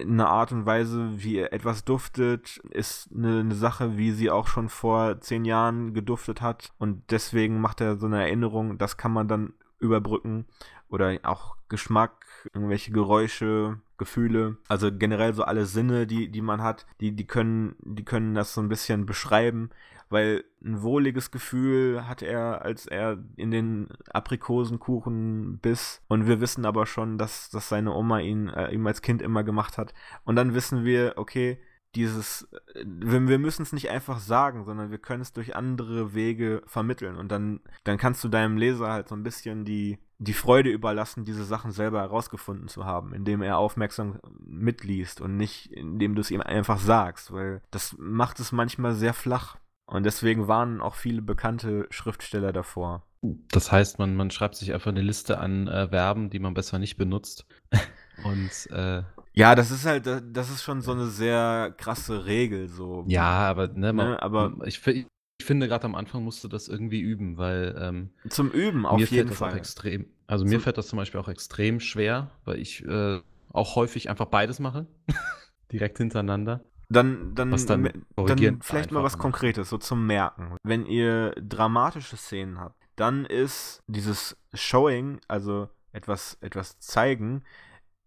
[0.00, 4.68] einer Art und Weise, wie etwas duftet, ist eine, eine, Sache, wie sie auch schon
[4.68, 6.72] vor zehn Jahren geduftet hat.
[6.78, 10.46] Und deswegen macht er so eine Erinnerung, das kann man dann überbrücken.
[10.88, 16.86] Oder auch Geschmack, irgendwelche Geräusche, Gefühle, also generell so alle Sinne, die, die man hat,
[17.00, 19.70] die, die können, die können das so ein bisschen beschreiben
[20.14, 26.02] weil ein wohliges Gefühl hat er, als er in den Aprikosenkuchen biss.
[26.08, 29.44] Und wir wissen aber schon, dass, dass seine Oma ihn äh, ihm als Kind immer
[29.44, 29.94] gemacht hat.
[30.24, 31.58] Und dann wissen wir, okay,
[31.94, 36.62] dieses, äh, wir, müssen es nicht einfach sagen, sondern wir können es durch andere Wege
[36.66, 37.16] vermitteln.
[37.16, 41.24] Und dann, dann kannst du deinem Leser halt so ein bisschen die, die Freude überlassen,
[41.24, 46.30] diese Sachen selber herausgefunden zu haben, indem er aufmerksam mitliest und nicht, indem du es
[46.30, 49.56] ihm einfach sagst, weil das macht es manchmal sehr flach.
[49.86, 53.02] Und deswegen waren auch viele bekannte Schriftsteller davor.
[53.50, 56.78] Das heißt, man, man schreibt sich einfach eine Liste an äh, Verben, die man besser
[56.78, 57.46] nicht benutzt.
[58.24, 59.02] Und äh,
[59.34, 63.04] ja, das ist halt, das ist schon so eine sehr krasse Regel, so.
[63.08, 65.06] Ja, aber ne, man, ne aber ich, ich
[65.44, 69.32] finde gerade am Anfang musst du das irgendwie üben, weil ähm, zum Üben auf jeden
[69.32, 69.56] Fall.
[69.56, 70.06] extrem.
[70.28, 73.20] Also zum mir fällt das zum Beispiel auch extrem schwer, weil ich äh,
[73.52, 74.86] auch häufig einfach beides mache,
[75.72, 76.64] direkt hintereinander.
[76.88, 80.56] Dann, dann, dann, dann vielleicht mal was Konkretes, so zum Merken.
[80.62, 87.42] Wenn ihr dramatische Szenen habt, dann ist dieses Showing, also etwas, etwas zeigen,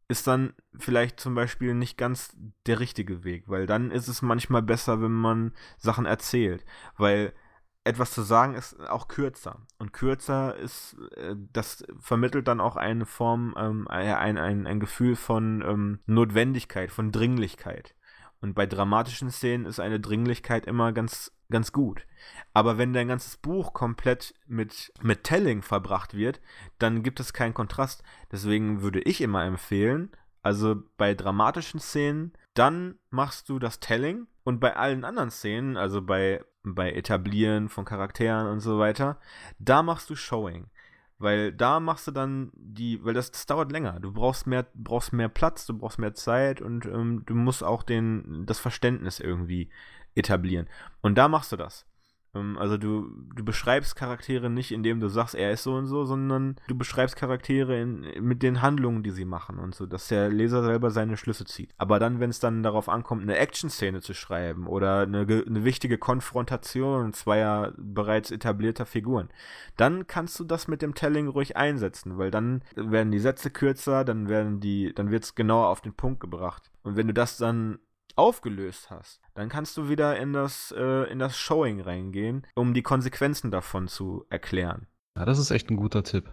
[0.08, 2.36] ist dann vielleicht zum Beispiel nicht ganz
[2.66, 6.66] der richtige Weg, weil dann ist es manchmal besser, wenn man Sachen erzählt,
[6.97, 7.34] weil
[7.84, 13.05] etwas zu sagen ist auch kürzer und kürzer ist, äh, das vermittelt dann auch eine
[13.05, 17.95] Form, ähm, ein, ein, ein Gefühl von ähm, Notwendigkeit, von Dringlichkeit.
[18.41, 22.05] Und bei dramatischen Szenen ist eine Dringlichkeit immer ganz, ganz gut.
[22.53, 26.39] Aber wenn dein ganzes Buch komplett mit, mit Telling verbracht wird,
[26.77, 28.03] dann gibt es keinen Kontrast.
[28.31, 30.11] Deswegen würde ich immer empfehlen,
[30.43, 36.01] also bei dramatischen Szenen, dann machst du das Telling und bei allen anderen Szenen, also
[36.01, 39.19] bei, bei Etablieren von Charakteren und so weiter,
[39.59, 40.69] da machst du Showing.
[41.20, 43.99] Weil da machst du dann die, weil das, das dauert länger.
[43.99, 47.84] Du brauchst mehr, brauchst mehr Platz, du brauchst mehr Zeit und ähm, du musst auch
[47.84, 49.70] den, das Verständnis irgendwie
[50.13, 50.68] etablieren.
[51.01, 51.86] Und da machst du das.
[52.38, 56.05] Ähm, also du, du beschreibst Charaktere nicht, indem du sagst, er ist so und so,
[56.05, 60.29] sondern du beschreibst Charaktere in, mit den Handlungen, die sie machen und so, dass der
[60.29, 61.73] Leser selber seine Schlüsse zieht.
[61.77, 65.97] Aber dann, wenn es dann darauf ankommt, eine Action-Szene zu schreiben oder eine, eine wichtige
[65.97, 69.29] Konfrontation zweier bereits etablierter Figuren,
[69.75, 74.03] dann kannst du das mit dem Telling ruhig einsetzen, weil dann werden die Sätze kürzer,
[74.03, 76.71] dann werden die, dann wird es genauer auf den Punkt gebracht.
[76.83, 77.79] Und wenn du das dann
[78.18, 82.84] aufgelöst hast, dann kannst du wieder in das, äh, in das Showing reingehen, um die
[82.84, 84.88] Konsequenzen davon zu erklären.
[85.15, 86.32] Ja, das ist echt ein guter Tipp.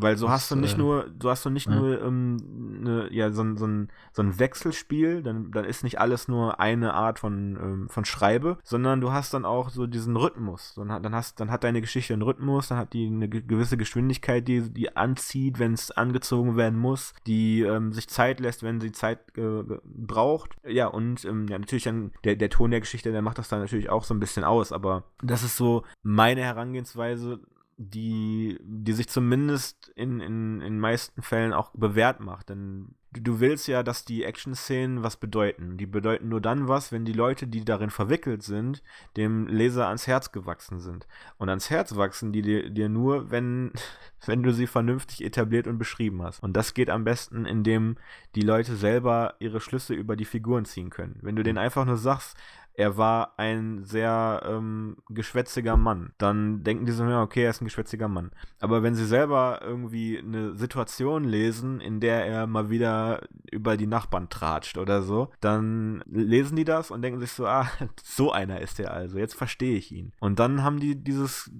[0.00, 1.74] Weil so das, hast du nicht äh, nur, so hast du nicht ja.
[1.74, 2.36] nur ähm,
[2.82, 6.94] ne, ja, so, so, ein, so ein Wechselspiel, dann, dann ist nicht alles nur eine
[6.94, 10.74] Art von, ähm, von Schreibe, sondern du hast dann auch so diesen Rhythmus.
[10.76, 14.46] Dann, dann, hast, dann hat deine Geschichte einen Rhythmus, dann hat die eine gewisse Geschwindigkeit,
[14.46, 18.92] die, die anzieht, wenn es angezogen werden muss, die ähm, sich Zeit lässt, wenn sie
[18.92, 20.56] Zeit äh, braucht.
[20.64, 23.60] Ja, und ähm, ja, natürlich dann der, der Ton der Geschichte, der macht das dann
[23.60, 27.40] natürlich auch so ein bisschen aus, aber das ist so meine Herangehensweise
[27.80, 32.48] die, die sich zumindest in, in, in meisten Fällen auch bewährt macht.
[32.48, 35.76] Denn du, willst ja, dass die Action-Szenen was bedeuten.
[35.76, 38.82] Die bedeuten nur dann was, wenn die Leute, die darin verwickelt sind,
[39.16, 41.06] dem Leser ans Herz gewachsen sind.
[41.36, 43.70] Und ans Herz wachsen die dir, dir nur, wenn,
[44.26, 46.42] wenn du sie vernünftig etabliert und beschrieben hast.
[46.42, 47.96] Und das geht am besten, indem
[48.34, 51.20] die Leute selber ihre Schlüsse über die Figuren ziehen können.
[51.22, 52.36] Wenn du denen einfach nur sagst,
[52.78, 56.12] er war ein sehr ähm, geschwätziger Mann.
[56.16, 58.30] Dann denken die so, ja, okay, er ist ein geschwätziger Mann.
[58.60, 63.88] Aber wenn sie selber irgendwie eine Situation lesen, in der er mal wieder über die
[63.88, 67.68] Nachbarn tratscht oder so, dann lesen die das und denken sich so, ah,
[68.04, 70.12] so einer ist er also, jetzt verstehe ich ihn.
[70.20, 71.50] Und dann haben die dieses,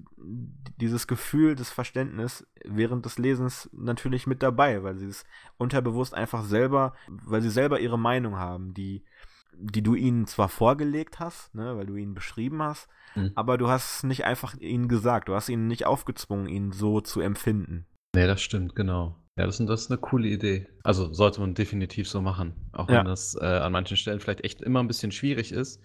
[0.79, 5.25] dieses Gefühl des Verständnis während des Lesens natürlich mit dabei, weil sie es
[5.57, 9.03] unterbewusst einfach selber, weil sie selber ihre Meinung haben, die
[9.59, 13.31] die du ihnen zwar vorgelegt hast, ne, weil du ihn beschrieben hast, mhm.
[13.35, 15.29] aber du hast es nicht einfach ihnen gesagt.
[15.29, 17.85] Du hast ihnen nicht aufgezwungen, ihn so zu empfinden.
[18.15, 19.15] Nee, das stimmt, genau.
[19.37, 20.67] Ja, das, das ist eine coole Idee.
[20.83, 22.69] Also sollte man definitiv so machen.
[22.73, 22.99] Auch ja.
[22.99, 25.81] wenn das äh, an manchen Stellen vielleicht echt immer ein bisschen schwierig ist.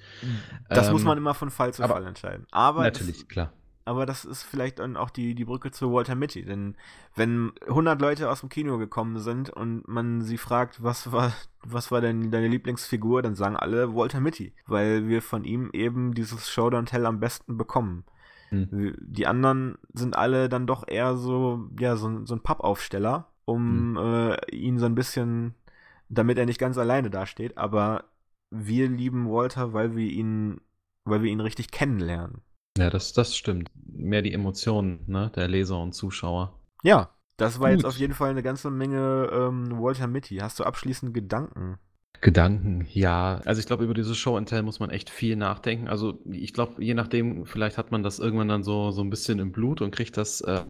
[0.68, 2.46] Das ähm, muss man immer von Fall zu Fall entscheiden.
[2.50, 3.52] Aber natürlich, es, klar
[3.84, 6.44] aber das ist vielleicht dann auch die, die Brücke zu Walter Mitty.
[6.44, 6.76] Denn
[7.14, 11.32] wenn 100 Leute aus dem Kino gekommen sind und man sie fragt, was war,
[11.62, 16.14] was war denn deine Lieblingsfigur, dann sagen alle Walter Mitty, weil wir von ihm eben
[16.14, 18.04] dieses Showdown Tell am besten bekommen.
[18.48, 18.94] Hm.
[19.00, 24.30] Die anderen sind alle dann doch eher so, ja, so, so ein Pappaufsteller, um hm.
[24.30, 25.54] äh, ihn so ein bisschen,
[26.08, 28.04] damit er nicht ganz alleine dasteht, aber
[28.50, 30.60] wir lieben Walter, weil wir ihn,
[31.04, 32.40] weil wir ihn richtig kennenlernen.
[32.76, 33.70] Ja, das, das stimmt.
[33.74, 36.58] Mehr die Emotionen ne, der Leser und Zuschauer.
[36.82, 37.78] Ja, das war Gut.
[37.78, 40.36] jetzt auf jeden Fall eine ganze Menge ähm, Walter Mitty.
[40.38, 41.78] Hast du abschließend Gedanken?
[42.20, 43.40] Gedanken, ja.
[43.44, 45.88] Also ich glaube, über diese Show and Tell muss man echt viel nachdenken.
[45.88, 49.38] Also ich glaube, je nachdem, vielleicht hat man das irgendwann dann so, so ein bisschen
[49.40, 50.64] im Blut und kriegt das äh,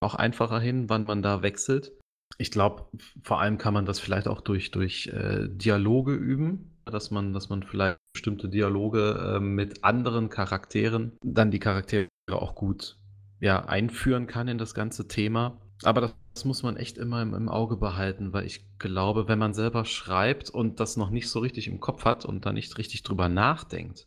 [0.00, 1.92] auch einfacher hin, wann man da wechselt.
[2.38, 2.86] Ich glaube,
[3.22, 7.48] vor allem kann man das vielleicht auch durch, durch äh, Dialoge üben dass man, dass
[7.48, 12.98] man vielleicht bestimmte Dialoge äh, mit anderen Charakteren dann die Charaktere auch gut
[13.40, 15.60] ja, einführen kann in das ganze Thema.
[15.82, 19.38] Aber das, das muss man echt immer im, im, Auge behalten, weil ich glaube, wenn
[19.38, 22.78] man selber schreibt und das noch nicht so richtig im Kopf hat und da nicht
[22.78, 24.06] richtig drüber nachdenkt,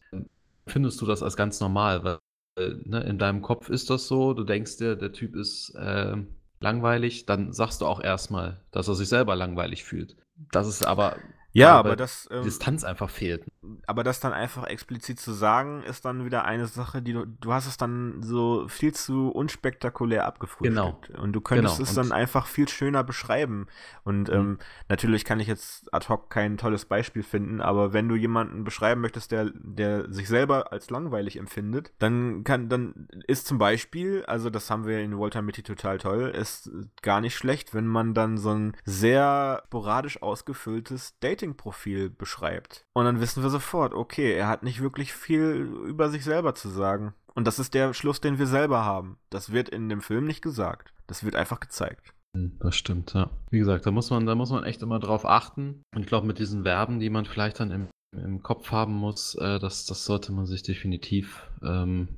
[0.66, 2.20] findest du das als ganz normal, weil
[2.58, 6.16] äh, ne, in deinem Kopf ist das so, du denkst dir, der Typ ist äh,
[6.62, 10.16] langweilig, dann sagst du auch erstmal, dass er sich selber langweilig fühlt.
[10.52, 11.18] Das ist aber
[11.56, 12.28] ja, aber, aber das.
[12.32, 13.46] Ähm, Distanz einfach fehlt.
[13.88, 17.26] Aber das dann einfach explizit zu sagen, ist dann wieder eine Sache, die du.
[17.26, 21.08] Du hast es dann so viel zu unspektakulär abgefrühstückt.
[21.08, 21.22] Genau.
[21.22, 21.90] Und du könntest genau.
[21.90, 23.68] es dann einfach viel schöner beschreiben.
[24.04, 24.36] Und mhm.
[24.36, 28.64] ähm, natürlich kann ich jetzt ad hoc kein tolles Beispiel finden, aber wenn du jemanden
[28.64, 34.26] beschreiben möchtest, der, der sich selber als langweilig empfindet, dann kann, dann ist zum Beispiel,
[34.26, 36.70] also das haben wir in Walter Mitty total toll, ist
[37.02, 42.86] gar nicht schlecht, wenn man dann so ein sehr sporadisch ausgefülltes Dating Dating-Profil beschreibt.
[42.94, 46.70] Und dann wissen wir sofort, okay, er hat nicht wirklich viel über sich selber zu
[46.70, 47.14] sagen.
[47.34, 49.18] Und das ist der Schluss, den wir selber haben.
[49.30, 50.94] Das wird in dem Film nicht gesagt.
[51.08, 52.14] Das wird einfach gezeigt.
[52.34, 53.30] Das stimmt, ja.
[53.50, 55.84] Wie gesagt, da muss man, da muss man echt immer drauf achten.
[55.94, 59.36] Und ich glaube, mit diesen Verben, die man vielleicht dann im, im Kopf haben muss,
[59.36, 62.10] äh, das, das sollte man sich definitiv ähm,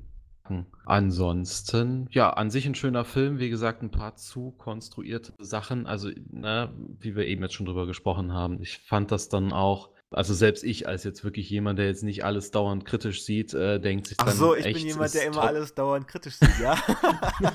[0.84, 3.38] Ansonsten, ja, an sich ein schöner Film.
[3.38, 5.86] Wie gesagt, ein paar zu konstruierte Sachen.
[5.86, 6.70] Also, ne,
[7.00, 8.60] wie wir eben jetzt schon drüber gesprochen haben.
[8.60, 9.90] Ich fand das dann auch.
[10.10, 13.78] Also selbst ich als jetzt wirklich jemand, der jetzt nicht alles dauernd kritisch sieht, äh,
[13.78, 16.58] denkt sich dann Ach so, ich echt, bin jemand, der immer alles dauernd kritisch sieht,
[16.62, 16.78] ja?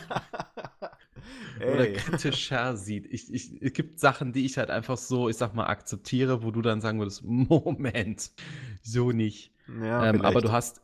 [1.74, 3.06] Oder kritischer sieht.
[3.12, 6.52] Ich, ich, es gibt Sachen, die ich halt einfach so, ich sag mal, akzeptiere, wo
[6.52, 8.32] du dann sagen würdest, Moment,
[8.82, 9.52] so nicht.
[9.82, 10.82] Ja, ähm, aber du hast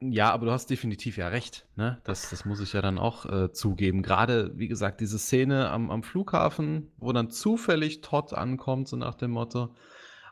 [0.00, 1.66] ja, aber du hast definitiv ja recht.
[1.76, 2.00] Ne?
[2.04, 4.02] Das, das muss ich ja dann auch äh, zugeben.
[4.02, 9.14] Gerade, wie gesagt, diese Szene am, am Flughafen, wo dann zufällig Todd ankommt, so nach
[9.14, 9.74] dem Motto.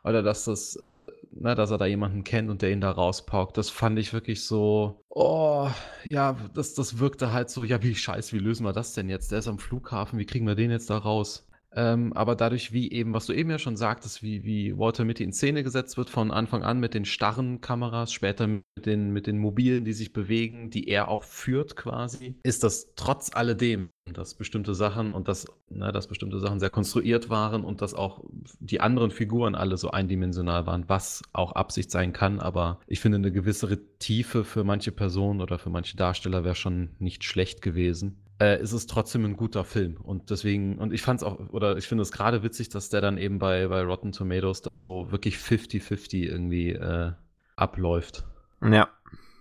[0.03, 0.83] Oder dass das,
[1.31, 3.57] ne, dass er da jemanden kennt und der ihn da rauspaukt.
[3.57, 5.69] Das fand ich wirklich so, oh,
[6.09, 9.31] ja, das, das wirkte halt so, ja, wie scheiße, wie lösen wir das denn jetzt?
[9.31, 11.46] Der ist am Flughafen, wie kriegen wir den jetzt da raus?
[11.77, 15.23] Ähm, aber dadurch, wie eben, was du eben ja schon sagtest, wie, wie Walter Mitty
[15.23, 19.27] in Szene gesetzt wird, von Anfang an mit den starren Kameras, später mit den, mit
[19.27, 24.33] den mobilen, die sich bewegen, die er auch führt quasi, ist das trotz alledem, dass
[24.33, 28.23] bestimmte Sachen und dass, na, dass bestimmte Sachen sehr konstruiert waren und dass auch
[28.59, 32.39] die anderen Figuren alle so eindimensional waren, was auch Absicht sein kann.
[32.39, 36.95] Aber ich finde, eine gewisse Tiefe für manche Personen oder für manche Darsteller wäre schon
[36.97, 39.97] nicht schlecht gewesen äh, ist es trotzdem ein guter Film.
[39.97, 43.01] Und deswegen, und ich fand es auch, oder ich finde es gerade witzig, dass der
[43.01, 47.11] dann eben bei, bei Rotten Tomatoes so wirklich 50-50 irgendwie äh,
[47.55, 48.25] abläuft.
[48.61, 48.89] Ja.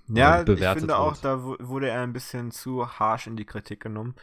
[0.09, 0.93] Ja, ich finde wird.
[0.93, 4.15] auch, da wurde er ein bisschen zu harsh in die Kritik genommen.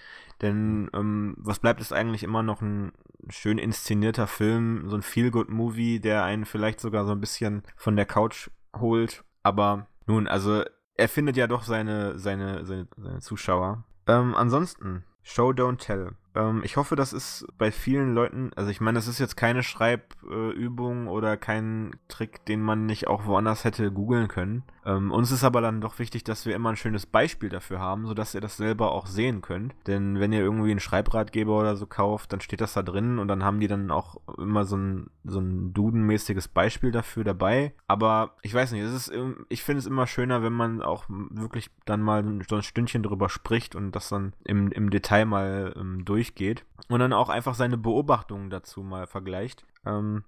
[0.41, 2.93] Denn ähm, was bleibt, ist eigentlich immer noch ein
[3.29, 8.05] schön inszenierter Film, so ein Feel-Good-Movie, der einen vielleicht sogar so ein bisschen von der
[8.05, 9.25] Couch holt.
[9.43, 10.63] Aber nun, also
[10.95, 13.83] er findet ja doch seine, seine, seine, seine Zuschauer.
[14.07, 16.15] Ähm, ansonsten, Show Don't Tell.
[16.35, 19.63] Ähm, ich hoffe, das ist bei vielen Leuten, also ich meine, das ist jetzt keine
[19.63, 24.63] Schreibübung äh, oder kein Trick, den man nicht auch woanders hätte googeln können.
[24.85, 28.05] Ähm, uns ist aber dann doch wichtig, dass wir immer ein schönes Beispiel dafür haben,
[28.05, 29.73] sodass ihr das selber auch sehen könnt.
[29.87, 33.27] Denn wenn ihr irgendwie einen Schreibratgeber oder so kauft, dann steht das da drin und
[33.27, 37.73] dann haben die dann auch immer so ein, so ein Duden-mäßiges Beispiel dafür dabei.
[37.87, 39.13] Aber ich weiß nicht, es ist,
[39.49, 43.29] ich finde es immer schöner, wenn man auch wirklich dann mal so ein Stündchen drüber
[43.29, 47.77] spricht und das dann im, im Detail mal ähm, durchgeht und dann auch einfach seine
[47.77, 49.65] Beobachtungen dazu mal vergleicht.
[49.85, 50.23] Ähm,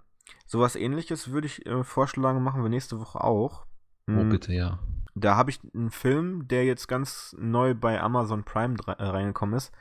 [0.45, 3.65] sowas ähnliches würde ich äh, vorschlagen, machen wir nächste Woche auch.
[4.09, 4.29] Oh, hm.
[4.29, 4.79] bitte, ja.
[5.15, 9.71] Da habe ich einen Film, der jetzt ganz neu bei Amazon Prime äh, reingekommen ist.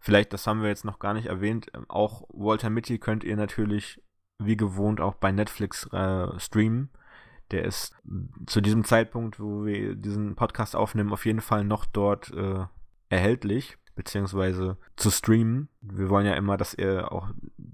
[0.00, 3.36] Vielleicht, das haben wir jetzt noch gar nicht erwähnt, ähm, auch Walter Mitty könnt ihr
[3.36, 4.02] natürlich
[4.42, 6.90] wie gewohnt auch bei Netflix äh, streamen.
[7.50, 7.94] Der ist
[8.46, 12.64] zu diesem Zeitpunkt, wo wir diesen Podcast aufnehmen, auf jeden Fall noch dort äh,
[13.10, 15.68] erhältlich beziehungsweise zu streamen.
[15.82, 17.28] Wir wollen ja immer, dass ihr auch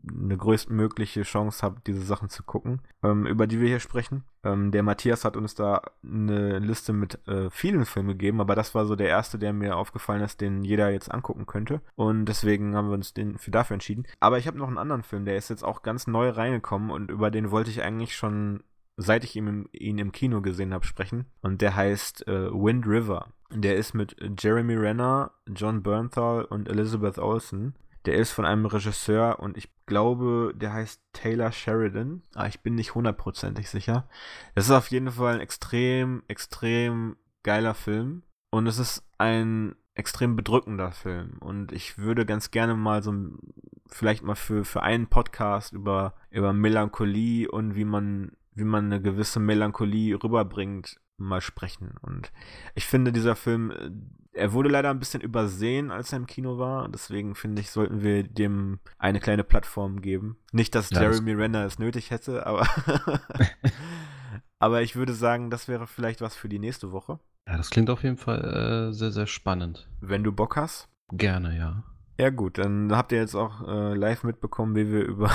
[0.08, 4.24] eine größtmögliche Chance habt, diese Sachen zu gucken, ähm, über die wir hier sprechen.
[4.42, 8.74] Ähm, der Matthias hat uns da eine Liste mit äh, vielen Filmen gegeben, aber das
[8.74, 11.80] war so der erste, der mir aufgefallen ist, den jeder jetzt angucken könnte.
[11.94, 14.04] Und deswegen haben wir uns den für dafür entschieden.
[14.18, 17.12] Aber ich habe noch einen anderen Film, der ist jetzt auch ganz neu reingekommen und
[17.12, 18.64] über den wollte ich eigentlich schon
[18.96, 21.26] seit ich ihn im, ihn im Kino gesehen habe, sprechen.
[21.42, 23.28] Und der heißt äh, Wind River.
[23.52, 27.74] Der ist mit Jeremy Renner, John Bernthal und Elizabeth Olsen.
[28.06, 32.22] Der ist von einem Regisseur und ich glaube, der heißt Taylor Sheridan.
[32.34, 34.08] Aber ah, ich bin nicht hundertprozentig sicher.
[34.54, 38.22] Das ist auf jeden Fall ein extrem, extrem geiler Film.
[38.50, 41.38] Und es ist ein extrem bedrückender Film.
[41.40, 43.12] Und ich würde ganz gerne mal so
[43.88, 49.00] vielleicht mal für, für einen Podcast über, über Melancholie und wie man, wie man eine
[49.00, 51.94] gewisse Melancholie rüberbringt, mal sprechen.
[52.00, 52.32] Und
[52.74, 53.90] ich finde, dieser Film, äh,
[54.32, 56.88] er wurde leider ein bisschen übersehen, als er im Kino war.
[56.88, 60.36] Deswegen finde ich, sollten wir dem eine kleine Plattform geben.
[60.52, 62.66] Nicht, dass ja, Jeremy das Renner es nötig hätte, aber,
[64.58, 67.18] aber ich würde sagen, das wäre vielleicht was für die nächste Woche.
[67.48, 69.88] Ja, das klingt auf jeden Fall äh, sehr, sehr spannend.
[70.00, 70.88] Wenn du Bock hast.
[71.12, 71.84] Gerne, ja.
[72.18, 75.30] Ja, gut, dann habt ihr jetzt auch äh, live mitbekommen, wie wir über,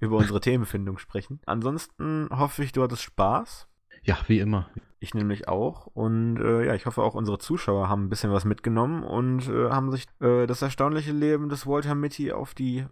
[0.00, 1.40] über unsere Themenfindung sprechen.
[1.46, 3.68] Ansonsten hoffe ich, du hattest Spaß.
[4.02, 4.68] Ja, wie immer.
[5.00, 5.86] Ich nämlich auch.
[5.86, 9.70] Und äh, ja, ich hoffe auch unsere Zuschauer haben ein bisschen was mitgenommen und äh,
[9.70, 12.86] haben sich äh, das erstaunliche Leben des Walter Mitty auf die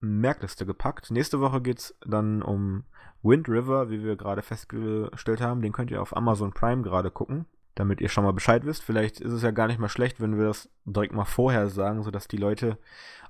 [0.00, 1.10] Merkliste gepackt.
[1.10, 2.84] Nächste Woche geht es dann um
[3.22, 5.60] Wind River, wie wir gerade festgestellt haben.
[5.60, 8.82] Den könnt ihr auf Amazon Prime gerade gucken, damit ihr schon mal Bescheid wisst.
[8.84, 12.02] Vielleicht ist es ja gar nicht mal schlecht, wenn wir das direkt mal vorher sagen,
[12.02, 12.78] sodass die Leute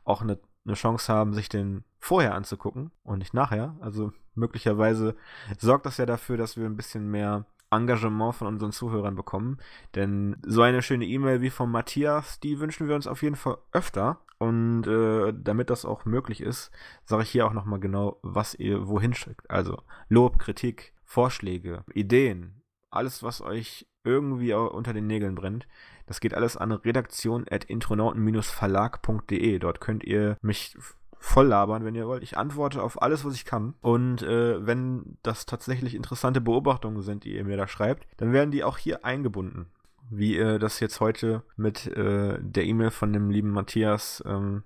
[0.04, 0.38] auch eine,
[0.68, 3.76] eine Chance haben, sich den vorher anzugucken und nicht nachher.
[3.80, 5.16] Also möglicherweise
[5.58, 9.58] sorgt das ja dafür, dass wir ein bisschen mehr Engagement von unseren Zuhörern bekommen.
[9.94, 13.58] Denn so eine schöne E-Mail wie von Matthias, die wünschen wir uns auf jeden Fall
[13.72, 14.20] öfter.
[14.38, 16.70] Und äh, damit das auch möglich ist,
[17.04, 19.50] sage ich hier auch nochmal genau, was ihr wohin schickt.
[19.50, 25.66] Also Lob, Kritik, Vorschläge, Ideen, alles, was euch irgendwie unter den Nägeln brennt.
[26.08, 29.58] Das geht alles an redaktion.intronauten-verlag.de.
[29.58, 30.76] Dort könnt ihr mich
[31.18, 32.22] voll labern, wenn ihr wollt.
[32.22, 33.74] Ich antworte auf alles, was ich kann.
[33.82, 38.50] Und äh, wenn das tatsächlich interessante Beobachtungen sind, die ihr mir da schreibt, dann werden
[38.50, 39.66] die auch hier eingebunden.
[40.10, 44.62] Wie ihr das jetzt heute mit äh, der E-Mail von dem lieben Matthias ähm,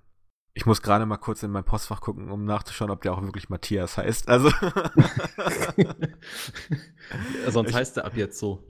[0.54, 3.48] ich muss gerade mal kurz in mein Postfach gucken, um nachzuschauen, ob der auch wirklich
[3.48, 4.28] Matthias heißt.
[4.28, 4.50] Also.
[7.48, 8.66] Sonst ich, heißt er ab jetzt so.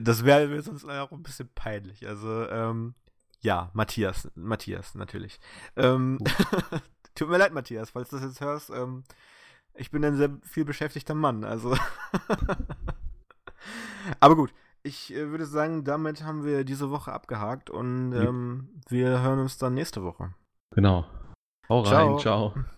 [0.00, 2.08] Das wäre mir sonst auch ein bisschen peinlich.
[2.08, 2.94] Also, ähm,
[3.40, 5.38] ja, Matthias, Matthias, natürlich.
[5.76, 6.18] Ähm,
[7.14, 8.70] tut mir leid, Matthias, falls du das jetzt hörst.
[8.70, 9.04] Ähm,
[9.74, 11.76] ich bin ein sehr viel beschäftigter Mann, also.
[14.20, 19.22] Aber gut, ich äh, würde sagen, damit haben wir diese Woche abgehakt und ähm, wir
[19.22, 20.32] hören uns dann nächste Woche.
[20.70, 21.04] Genau.
[21.68, 22.52] Hau rein, ciao.
[22.52, 22.77] ciao.